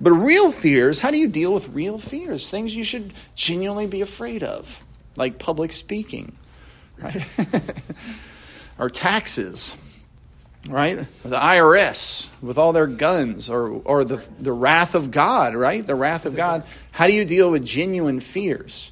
But 0.01 0.11
real 0.11 0.51
fears, 0.51 0.99
how 0.99 1.11
do 1.11 1.17
you 1.17 1.27
deal 1.27 1.53
with 1.53 1.69
real 1.69 1.97
fears? 1.97 2.49
Things 2.49 2.75
you 2.75 2.83
should 2.83 3.13
genuinely 3.35 3.87
be 3.87 4.01
afraid 4.01 4.43
of, 4.43 4.83
like 5.15 5.39
public 5.39 5.71
speaking, 5.71 6.33
right? 7.01 7.25
or 8.79 8.89
taxes, 8.89 9.75
right? 10.67 10.97
The 11.23 11.37
IRS 11.37 12.29
with 12.41 12.57
all 12.57 12.73
their 12.73 12.87
guns, 12.87 13.49
or, 13.49 13.69
or 13.85 14.03
the, 14.03 14.25
the 14.39 14.51
wrath 14.51 14.95
of 14.95 15.11
God, 15.11 15.55
right? 15.55 15.85
The 15.85 15.95
wrath 15.95 16.25
of 16.25 16.35
God. 16.35 16.63
How 16.91 17.07
do 17.07 17.13
you 17.13 17.25
deal 17.25 17.51
with 17.51 17.63
genuine 17.65 18.19
fears? 18.19 18.91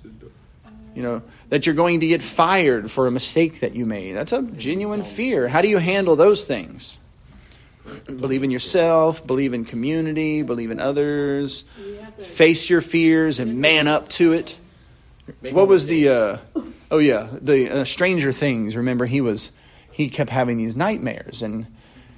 You 0.95 1.03
know, 1.03 1.21
that 1.49 1.65
you're 1.65 1.75
going 1.75 1.99
to 1.99 2.07
get 2.07 2.23
fired 2.23 2.89
for 2.89 3.05
a 3.05 3.11
mistake 3.11 3.59
that 3.59 3.75
you 3.75 3.85
made. 3.85 4.13
That's 4.13 4.31
a 4.31 4.41
genuine 4.41 5.03
fear. 5.03 5.47
How 5.47 5.61
do 5.61 5.67
you 5.67 5.77
handle 5.77 6.15
those 6.15 6.45
things? 6.45 6.97
Believe 8.05 8.43
in 8.43 8.51
yourself, 8.51 9.25
believe 9.25 9.53
in 9.53 9.63
community, 9.63 10.41
believe 10.41 10.71
in 10.71 10.79
others, 10.79 11.63
You 11.79 11.97
have 11.97 12.15
to- 12.15 12.21
face 12.21 12.69
your 12.69 12.81
fears 12.81 13.39
and 13.39 13.59
man 13.61 13.87
up 13.87 14.09
to 14.09 14.33
it. 14.33 14.57
What 15.41 15.67
was 15.67 15.87
the? 15.87 16.09
Uh, 16.09 16.37
oh 16.89 16.97
yeah, 16.97 17.27
the 17.31 17.69
uh, 17.81 17.83
Stranger 17.85 18.31
Things. 18.31 18.75
Remember, 18.75 19.05
he 19.05 19.21
was 19.21 19.51
he 19.97 20.09
kept 20.09 20.29
having 20.29 20.57
these 20.57 20.75
nightmares, 20.75 21.41
and 21.41 21.65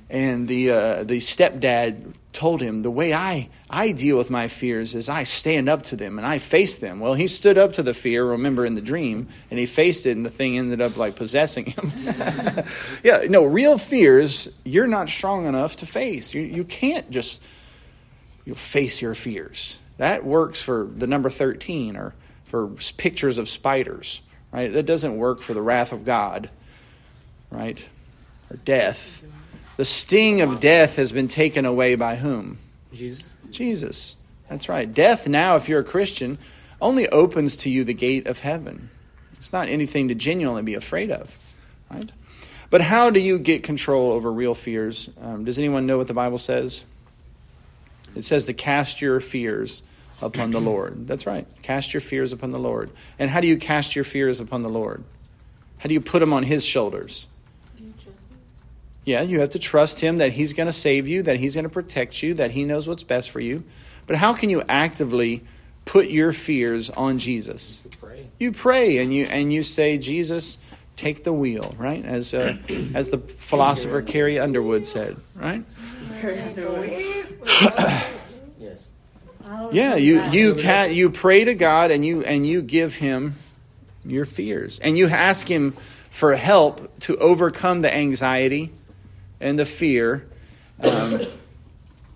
and 0.09 0.49
the 0.49 0.69
uh, 0.69 1.03
the 1.05 1.19
stepdad 1.19 2.13
told 2.33 2.61
him 2.61 2.81
the 2.81 2.91
way 2.91 3.13
I 3.13 3.47
I 3.69 3.93
deal 3.93 4.17
with 4.17 4.29
my 4.29 4.49
fears 4.49 4.93
is 4.93 5.07
I 5.07 5.23
stand 5.23 5.69
up 5.69 5.83
to 5.83 5.95
them 5.95 6.17
and 6.17 6.27
I 6.27 6.39
face 6.39 6.75
them. 6.75 6.99
Well, 6.99 7.13
he 7.13 7.25
stood 7.25 7.57
up 7.57 7.71
to 7.73 7.83
the 7.83 7.93
fear. 7.93 8.25
Remember 8.25 8.65
in 8.65 8.75
the 8.75 8.81
dream, 8.81 9.29
and 9.49 9.57
he 9.57 9.65
faced 9.65 10.05
it, 10.05 10.17
and 10.17 10.25
the 10.25 10.29
thing 10.29 10.57
ended 10.57 10.81
up 10.81 10.97
like 10.97 11.15
possessing 11.15 11.67
him. 11.67 11.93
yeah, 13.01 13.23
no, 13.29 13.45
real 13.45 13.77
fears 13.77 14.49
you're 14.65 14.85
not 14.85 15.07
strong 15.07 15.45
enough 15.45 15.77
to 15.77 15.85
face. 15.85 16.33
You 16.33 16.41
you 16.41 16.65
can't 16.65 17.09
just 17.09 17.41
you 18.43 18.55
face 18.55 19.01
your 19.01 19.15
fears. 19.15 19.79
That 19.95 20.25
works 20.25 20.61
for 20.61 20.89
the 20.93 21.07
number 21.07 21.29
13 21.29 21.95
or 21.95 22.13
for 22.43 22.67
pictures 22.97 23.37
of 23.37 23.47
spiders, 23.47 24.21
right? 24.51 24.73
That 24.73 24.85
doesn't 24.85 25.15
work 25.15 25.39
for 25.39 25.53
the 25.53 25.61
wrath 25.61 25.93
of 25.93 26.03
God, 26.03 26.49
right? 27.51 27.87
Or 28.49 28.57
death. 28.57 29.23
The 29.77 29.85
sting 29.85 30.41
of 30.41 30.59
death 30.59 30.97
has 30.97 31.11
been 31.11 31.27
taken 31.27 31.65
away 31.65 31.95
by 31.95 32.15
whom? 32.15 32.57
Jesus. 32.93 33.25
Jesus. 33.49 34.15
That's 34.49 34.67
right. 34.67 34.91
Death 34.91 35.27
now, 35.27 35.55
if 35.55 35.69
you're 35.69 35.81
a 35.81 35.85
Christian, 35.85 36.37
only 36.81 37.07
opens 37.09 37.55
to 37.57 37.69
you 37.69 37.83
the 37.83 37.93
gate 37.93 38.27
of 38.27 38.39
heaven. 38.39 38.89
It's 39.33 39.53
not 39.53 39.69
anything 39.69 40.09
to 40.09 40.15
genuinely 40.15 40.63
be 40.63 40.75
afraid 40.75 41.11
of, 41.11 41.37
right? 41.89 42.11
But 42.69 42.81
how 42.81 43.09
do 43.09 43.19
you 43.19 43.39
get 43.39 43.63
control 43.63 44.11
over 44.11 44.31
real 44.31 44.53
fears? 44.53 45.09
Um, 45.21 45.45
does 45.45 45.57
anyone 45.57 45.85
know 45.85 45.97
what 45.97 46.07
the 46.07 46.13
Bible 46.13 46.37
says? 46.37 46.83
It 48.15 48.23
says 48.23 48.45
to 48.45 48.53
cast 48.53 49.01
your 49.01 49.19
fears 49.19 49.81
upon 50.21 50.51
the 50.51 50.61
Lord. 50.61 51.07
That's 51.07 51.25
right. 51.25 51.47
Cast 51.61 51.93
your 51.93 52.01
fears 52.01 52.33
upon 52.33 52.51
the 52.51 52.59
Lord. 52.59 52.91
And 53.17 53.29
how 53.29 53.41
do 53.41 53.47
you 53.47 53.57
cast 53.57 53.95
your 53.95 54.03
fears 54.03 54.39
upon 54.39 54.63
the 54.63 54.69
Lord? 54.69 55.03
How 55.79 55.87
do 55.87 55.93
you 55.93 56.01
put 56.01 56.19
them 56.19 56.33
on 56.33 56.43
His 56.43 56.65
shoulders? 56.65 57.27
Do 57.77 57.83
you 57.83 57.93
trust 57.93 58.07
him? 58.07 58.37
Yeah, 59.09 59.23
you 59.23 59.39
have 59.39 59.49
to 59.49 59.59
trust 59.59 60.01
Him 60.01 60.17
that 60.17 60.33
He's 60.33 60.53
going 60.53 60.67
to 60.67 60.73
save 60.73 61.07
you, 61.07 61.23
that 61.23 61.37
He's 61.37 61.55
going 61.55 61.63
to 61.63 61.69
protect 61.69 62.21
you, 62.21 62.35
that 62.35 62.51
He 62.51 62.63
knows 62.63 62.87
what's 62.87 63.01
best 63.01 63.31
for 63.31 63.39
you. 63.39 63.63
But 64.05 64.17
how 64.17 64.33
can 64.33 64.51
you 64.51 64.61
actively 64.69 65.41
put 65.83 66.09
your 66.09 66.31
fears 66.31 66.91
on 66.91 67.17
Jesus? 67.17 67.81
You 67.83 67.89
pray. 67.99 68.27
You 68.37 68.51
pray 68.51 68.97
and 68.99 69.11
you 69.11 69.25
and 69.25 69.51
you 69.51 69.63
say, 69.63 69.97
Jesus, 69.97 70.59
take 70.95 71.23
the 71.23 71.33
wheel, 71.33 71.73
right? 71.79 72.05
As 72.05 72.35
uh, 72.35 72.57
as 72.93 73.09
the 73.09 73.17
philosopher 73.17 74.03
Carrie 74.03 74.37
Underwood 74.37 74.85
said, 74.85 75.17
right? 75.33 75.65
Yes. 78.59 78.89
Yeah, 79.71 79.95
you 79.95 80.21
you 80.25 80.53
can 80.53 80.93
you 80.93 81.09
pray 81.09 81.45
to 81.45 81.55
God 81.55 81.89
and 81.89 82.05
you 82.05 82.23
and 82.25 82.45
you 82.45 82.61
give 82.61 82.93
Him 82.93 83.37
your 84.05 84.25
fears 84.25 84.77
and 84.77 84.99
you 84.99 85.07
ask 85.07 85.47
Him 85.47 85.71
for 86.11 86.35
help 86.35 86.99
to 86.99 87.17
overcome 87.17 87.79
the 87.79 87.91
anxiety 87.91 88.71
and 89.39 89.57
the 89.57 89.65
fear, 89.65 90.27
um, 90.81 91.25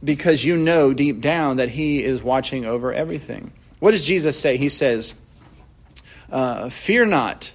because 0.04 0.44
you 0.44 0.58
know 0.58 0.94
deep 0.94 1.22
down 1.22 1.58
that 1.58 1.70
He 1.70 2.04
is 2.04 2.22
watching 2.22 2.66
over 2.66 2.94
everything. 2.94 3.52
What 3.80 3.92
does 3.92 4.06
Jesus 4.06 4.40
say? 4.40 4.58
He 4.58 4.70
says, 4.70 5.14
uh, 6.32 6.70
"Fear 6.70 7.08
not 7.08 7.54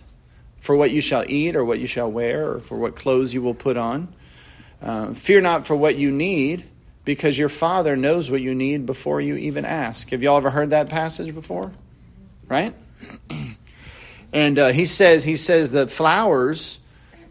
for 0.60 0.76
what 0.76 0.90
you 0.90 1.00
shall 1.00 1.24
eat 1.28 1.56
or 1.56 1.64
what 1.64 1.78
you 1.78 1.86
shall 1.86 2.10
wear 2.10 2.50
or 2.50 2.60
for 2.60 2.76
what 2.76 2.96
clothes 2.96 3.32
you 3.32 3.42
will 3.42 3.54
put 3.54 3.76
on. 3.76 4.08
Uh, 4.82 5.12
fear 5.14 5.40
not 5.40 5.66
for 5.66 5.76
what 5.76 5.96
you 5.96 6.10
need." 6.10 6.64
because 7.08 7.38
your 7.38 7.48
father 7.48 7.96
knows 7.96 8.30
what 8.30 8.42
you 8.42 8.54
need 8.54 8.84
before 8.84 9.18
you 9.18 9.34
even 9.36 9.64
ask. 9.64 10.10
Have 10.10 10.22
y'all 10.22 10.36
ever 10.36 10.50
heard 10.50 10.68
that 10.70 10.90
passage 10.90 11.34
before? 11.34 11.72
Right? 12.46 12.74
And 14.32 14.58
uh, 14.58 14.68
he 14.72 14.84
says 14.84 15.24
he 15.24 15.36
says 15.36 15.72
that 15.72 15.90
flowers 15.90 16.78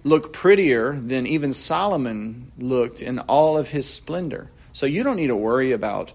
look 0.08 0.34
prettier 0.34 0.94
than 0.94 1.28
even 1.28 1.54
Solomon 1.54 2.52
looked 2.58 3.02
in 3.02 3.20
all 3.20 3.58
of 3.58 3.70
his 3.70 3.90
splendor. 3.90 4.50
So 4.74 4.86
you 4.86 5.04
don't 5.04 5.16
need 5.18 5.28
to 5.28 5.36
worry 5.36 5.72
about 5.72 6.14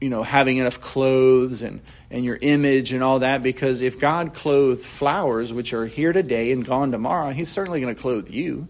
you 0.00 0.08
know 0.08 0.22
having 0.22 0.56
enough 0.56 0.80
clothes 0.80 1.62
and 1.62 1.80
and 2.10 2.24
your 2.24 2.38
image 2.40 2.92
and 2.92 3.02
all 3.02 3.18
that 3.18 3.42
because 3.42 3.82
if 3.82 3.98
God 3.98 4.32
clothed 4.32 4.82
flowers 4.82 5.52
which 5.52 5.72
are 5.72 5.86
here 5.86 6.12
today 6.12 6.52
and 6.52 6.64
gone 6.64 6.90
tomorrow, 6.90 7.30
he's 7.30 7.50
certainly 7.50 7.80
going 7.80 7.94
to 7.94 8.00
clothe 8.00 8.30
you. 8.30 8.68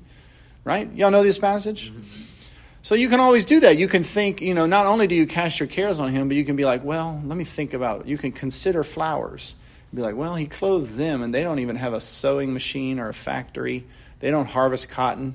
Right? 0.64 0.92
Y'all 0.92 1.10
know 1.10 1.22
this 1.22 1.38
passage? 1.38 1.92
So 2.82 2.94
you 2.94 3.08
can 3.08 3.20
always 3.20 3.44
do 3.44 3.60
that. 3.60 3.76
You 3.76 3.88
can 3.88 4.02
think, 4.02 4.40
you 4.40 4.54
know, 4.54 4.66
not 4.66 4.86
only 4.86 5.06
do 5.06 5.14
you 5.14 5.26
cast 5.26 5.60
your 5.60 5.66
cares 5.66 5.98
on 5.98 6.10
him, 6.10 6.28
but 6.28 6.36
you 6.36 6.44
can 6.44 6.56
be 6.56 6.64
like, 6.64 6.82
well, 6.84 7.20
let 7.24 7.36
me 7.36 7.44
think 7.44 7.74
about 7.74 8.02
it. 8.02 8.06
You 8.06 8.18
can 8.18 8.32
consider 8.32 8.82
flowers. 8.82 9.54
Be 9.92 10.02
like, 10.02 10.16
well, 10.16 10.36
he 10.36 10.46
clothes 10.46 10.96
them, 10.96 11.22
and 11.22 11.34
they 11.34 11.42
don't 11.42 11.58
even 11.60 11.76
have 11.76 11.94
a 11.94 12.00
sewing 12.00 12.52
machine 12.52 12.98
or 12.98 13.08
a 13.08 13.14
factory. 13.14 13.86
They 14.20 14.30
don't 14.30 14.46
harvest 14.46 14.88
cotton. 14.88 15.34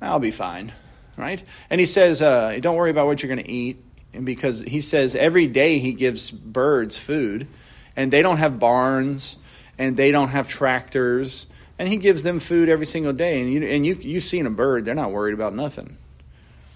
I'll 0.00 0.20
be 0.20 0.30
fine, 0.30 0.72
right? 1.16 1.42
And 1.70 1.80
he 1.80 1.86
says, 1.86 2.22
uh, 2.22 2.58
don't 2.60 2.76
worry 2.76 2.90
about 2.90 3.06
what 3.06 3.22
you're 3.22 3.34
going 3.34 3.44
to 3.44 3.50
eat, 3.50 3.82
and 4.14 4.24
because 4.24 4.60
he 4.60 4.80
says 4.80 5.14
every 5.14 5.46
day 5.46 5.78
he 5.78 5.92
gives 5.92 6.30
birds 6.30 6.98
food, 6.98 7.48
and 7.96 8.12
they 8.12 8.22
don't 8.22 8.38
have 8.38 8.58
barns, 8.58 9.36
and 9.76 9.96
they 9.96 10.12
don't 10.12 10.28
have 10.28 10.48
tractors, 10.48 11.46
and 11.78 11.88
he 11.88 11.96
gives 11.96 12.22
them 12.22 12.38
food 12.38 12.68
every 12.68 12.86
single 12.86 13.12
day. 13.12 13.40
And 13.40 13.52
you 13.52 13.62
and 13.62 13.84
you 13.84 13.94
you've 14.00 14.24
seen 14.24 14.46
a 14.46 14.50
bird; 14.50 14.84
they're 14.84 14.94
not 14.94 15.12
worried 15.12 15.34
about 15.34 15.54
nothing 15.54 15.96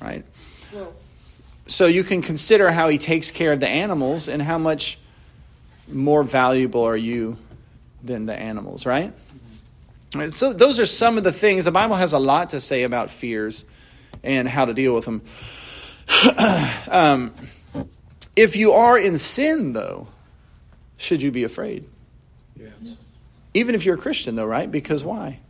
right? 0.02 0.24
Well, 0.72 0.94
So 1.66 1.86
you 1.86 2.04
can 2.04 2.22
consider 2.22 2.70
how 2.72 2.88
he 2.88 2.98
takes 2.98 3.30
care 3.30 3.52
of 3.52 3.60
the 3.60 3.68
animals 3.68 4.28
and 4.28 4.42
how 4.42 4.58
much 4.58 4.98
more 5.88 6.24
valuable 6.24 6.82
are 6.82 6.96
you 6.96 7.38
than 8.02 8.26
the 8.26 8.34
animals, 8.34 8.84
right? 8.84 9.12
Right, 10.14 10.32
So 10.32 10.52
those 10.52 10.78
are 10.78 10.86
some 10.86 11.16
of 11.16 11.24
the 11.24 11.32
things. 11.32 11.64
The 11.64 11.72
Bible 11.72 11.96
has 11.96 12.12
a 12.12 12.18
lot 12.18 12.50
to 12.50 12.60
say 12.60 12.82
about 12.82 13.10
fears 13.10 13.64
and 14.22 14.46
how 14.46 14.66
to 14.66 14.74
deal 14.74 14.94
with 14.94 15.06
them. 15.06 15.22
um, 16.90 17.34
if 18.36 18.56
you 18.56 18.72
are 18.72 18.98
in 18.98 19.16
sin, 19.16 19.72
though, 19.72 20.08
should 20.96 21.22
you 21.22 21.30
be 21.30 21.44
afraid? 21.44 21.86
Yes. 22.56 22.72
Even 23.54 23.74
if 23.74 23.84
you're 23.84 23.94
a 23.94 23.98
Christian, 23.98 24.36
though, 24.36 24.46
right? 24.46 24.70
Because 24.70 25.04
why? 25.04 25.40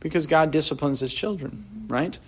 Because 0.00 0.26
God 0.26 0.50
disciplines 0.50 1.00
his 1.00 1.12
children, 1.12 1.86
right? 1.88 2.18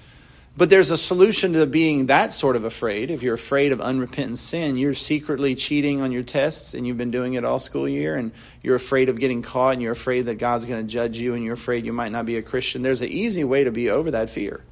But 0.58 0.70
there's 0.70 0.90
a 0.90 0.96
solution 0.96 1.52
to 1.52 1.66
being 1.66 2.06
that 2.06 2.32
sort 2.32 2.56
of 2.56 2.64
afraid. 2.64 3.12
If 3.12 3.22
you're 3.22 3.36
afraid 3.36 3.70
of 3.70 3.80
unrepentant 3.80 4.40
sin, 4.40 4.76
you're 4.76 4.92
secretly 4.92 5.54
cheating 5.54 6.00
on 6.00 6.10
your 6.10 6.24
tests 6.24 6.74
and 6.74 6.84
you've 6.84 6.98
been 6.98 7.12
doing 7.12 7.34
it 7.34 7.44
all 7.44 7.60
school 7.60 7.88
year 7.88 8.16
and 8.16 8.32
you're 8.60 8.74
afraid 8.74 9.08
of 9.08 9.20
getting 9.20 9.40
caught 9.40 9.74
and 9.74 9.82
you're 9.82 9.92
afraid 9.92 10.22
that 10.22 10.34
God's 10.34 10.64
going 10.64 10.84
to 10.84 10.92
judge 10.92 11.16
you 11.16 11.34
and 11.34 11.44
you're 11.44 11.54
afraid 11.54 11.86
you 11.86 11.92
might 11.92 12.10
not 12.10 12.26
be 12.26 12.38
a 12.38 12.42
Christian. 12.42 12.82
There's 12.82 13.02
an 13.02 13.08
easy 13.08 13.44
way 13.44 13.62
to 13.62 13.70
be 13.70 13.88
over 13.88 14.10
that 14.10 14.30
fear. 14.30 14.64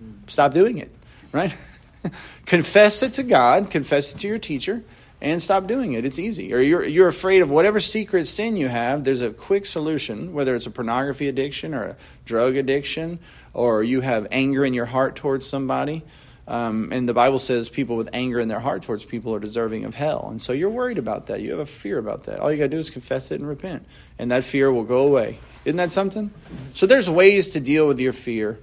Hmm. 0.00 0.14
Stop 0.26 0.52
doing 0.52 0.78
it, 0.78 0.90
right? 1.30 1.56
confess 2.44 3.04
it 3.04 3.12
to 3.12 3.22
God, 3.22 3.70
confess 3.70 4.12
it 4.12 4.18
to 4.18 4.26
your 4.26 4.40
teacher, 4.40 4.82
and 5.20 5.42
stop 5.42 5.66
doing 5.66 5.92
it. 5.92 6.04
It's 6.04 6.18
easy. 6.18 6.54
Or 6.54 6.60
you're, 6.60 6.84
you're 6.84 7.08
afraid 7.08 7.42
of 7.42 7.50
whatever 7.50 7.80
secret 7.80 8.26
sin 8.26 8.56
you 8.56 8.68
have, 8.68 9.04
there's 9.04 9.20
a 9.20 9.32
quick 9.32 9.66
solution, 9.66 10.32
whether 10.32 10.54
it's 10.54 10.66
a 10.66 10.70
pornography 10.70 11.28
addiction 11.28 11.74
or 11.74 11.84
a 11.84 11.96
drug 12.24 12.56
addiction, 12.56 13.18
or 13.52 13.82
you 13.82 14.00
have 14.00 14.26
anger 14.30 14.64
in 14.64 14.72
your 14.72 14.86
heart 14.86 15.16
towards 15.16 15.46
somebody. 15.46 16.02
Um, 16.48 16.90
and 16.90 17.08
the 17.08 17.14
Bible 17.14 17.38
says 17.38 17.68
people 17.68 17.96
with 17.96 18.08
anger 18.12 18.40
in 18.40 18.48
their 18.48 18.58
heart 18.58 18.82
towards 18.82 19.04
people 19.04 19.34
are 19.34 19.40
deserving 19.40 19.84
of 19.84 19.94
hell. 19.94 20.28
And 20.30 20.40
so 20.40 20.52
you're 20.52 20.70
worried 20.70 20.98
about 20.98 21.26
that. 21.26 21.40
You 21.40 21.50
have 21.50 21.60
a 21.60 21.66
fear 21.66 21.98
about 21.98 22.24
that. 22.24 22.40
All 22.40 22.50
you 22.50 22.56
got 22.56 22.64
to 22.64 22.68
do 22.70 22.78
is 22.78 22.90
confess 22.90 23.30
it 23.30 23.38
and 23.38 23.48
repent. 23.48 23.86
And 24.18 24.30
that 24.32 24.42
fear 24.42 24.72
will 24.72 24.84
go 24.84 25.06
away. 25.06 25.38
Isn't 25.64 25.76
that 25.76 25.92
something? 25.92 26.32
So 26.74 26.86
there's 26.86 27.08
ways 27.08 27.50
to 27.50 27.60
deal 27.60 27.86
with 27.86 28.00
your 28.00 28.12
fear. 28.12 28.58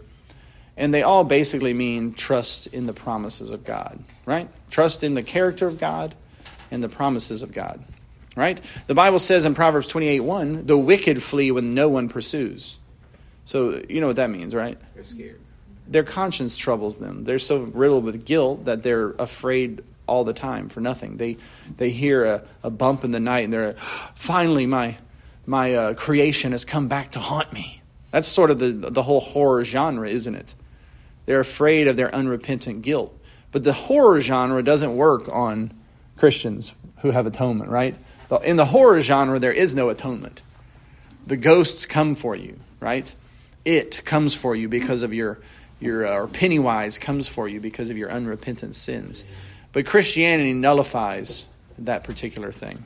And 0.75 0.93
they 0.93 1.01
all 1.01 1.23
basically 1.23 1.73
mean 1.73 2.13
trust 2.13 2.67
in 2.67 2.87
the 2.87 2.93
promises 2.93 3.51
of 3.51 3.63
God, 3.63 4.03
right? 4.25 4.49
Trust 4.69 5.03
in 5.03 5.13
the 5.13 5.23
character 5.23 5.65
of 5.65 5.79
God 5.79 6.13
and 6.71 6.83
the 6.83 6.89
promises 6.89 7.43
of 7.43 7.51
God, 7.51 7.83
right? 8.35 8.59
The 8.87 8.95
Bible 8.95 9.19
says 9.19 9.45
in 9.45 9.55
Proverbs 9.55 9.87
28 9.87 10.19
1, 10.21 10.65
the 10.65 10.77
wicked 10.77 11.21
flee 11.21 11.51
when 11.51 11.73
no 11.73 11.89
one 11.89 12.09
pursues. 12.09 12.79
So 13.45 13.81
you 13.87 14.01
know 14.01 14.07
what 14.07 14.17
that 14.17 14.29
means, 14.29 14.53
right? 14.53 14.77
They're 14.93 15.03
scared. 15.03 15.41
Their 15.87 16.03
conscience 16.03 16.57
troubles 16.57 16.97
them. 16.97 17.23
They're 17.23 17.39
so 17.39 17.59
riddled 17.59 18.03
with 18.03 18.25
guilt 18.25 18.65
that 18.65 18.83
they're 18.83 19.11
afraid 19.11 19.83
all 20.05 20.23
the 20.23 20.33
time 20.33 20.69
for 20.69 20.81
nothing. 20.81 21.17
They 21.17 21.37
they 21.77 21.89
hear 21.91 22.25
a, 22.25 22.43
a 22.63 22.69
bump 22.69 23.03
in 23.03 23.11
the 23.11 23.19
night 23.19 23.45
and 23.45 23.53
they're 23.53 23.73
finally 24.15 24.65
my 24.65 24.97
my 25.45 25.73
uh, 25.73 25.93
creation 25.93 26.51
has 26.51 26.65
come 26.65 26.87
back 26.87 27.11
to 27.11 27.19
haunt 27.19 27.53
me. 27.53 27.81
That's 28.11 28.27
sort 28.27 28.51
of 28.51 28.59
the 28.59 28.71
the 28.71 29.03
whole 29.03 29.21
horror 29.21 29.63
genre, 29.63 30.09
isn't 30.09 30.35
it? 30.35 30.55
They're 31.25 31.39
afraid 31.39 31.87
of 31.87 31.97
their 31.97 32.13
unrepentant 32.13 32.81
guilt. 32.81 33.13
But 33.51 33.63
the 33.63 33.73
horror 33.73 34.21
genre 34.21 34.61
doesn't 34.63 34.95
work 34.95 35.29
on 35.29 35.73
Christians 36.17 36.73
who 37.01 37.11
have 37.11 37.25
atonement, 37.25 37.69
right? 37.69 37.95
In 38.43 38.57
the 38.57 38.65
horror 38.65 39.01
genre, 39.01 39.39
there 39.39 39.51
is 39.51 39.73
no 39.73 39.89
atonement. 39.89 40.41
The 41.25 41.37
ghosts 41.37 41.85
come 41.85 42.15
for 42.15 42.35
you, 42.35 42.59
right? 42.79 43.13
It 43.63 44.03
comes 44.05 44.33
for 44.33 44.55
you 44.55 44.67
because 44.67 45.01
of 45.01 45.13
your 45.13 45.39
your 45.79 46.07
uh, 46.07 46.15
or 46.15 46.27
Pennywise 46.27 46.97
comes 46.97 47.27
for 47.27 47.47
you 47.47 47.59
because 47.59 47.89
of 47.89 47.97
your 47.97 48.09
unrepentant 48.11 48.75
sins. 48.75 49.25
But 49.73 49.85
Christianity 49.85 50.53
nullifies 50.53 51.45
that 51.77 52.03
particular 52.03 52.51
thing, 52.51 52.85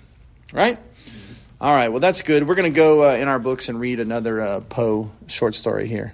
right? 0.51 0.77
All 1.61 1.73
right, 1.73 1.89
well 1.89 1.99
that's 1.99 2.21
good. 2.21 2.47
We're 2.47 2.55
going 2.55 2.71
to 2.71 2.75
go 2.75 3.09
uh, 3.09 3.13
in 3.13 3.27
our 3.27 3.39
books 3.39 3.69
and 3.69 3.79
read 3.79 3.99
another 3.99 4.41
uh, 4.41 4.59
Poe 4.61 5.11
short 5.27 5.55
story 5.55 5.87
here. 5.87 6.13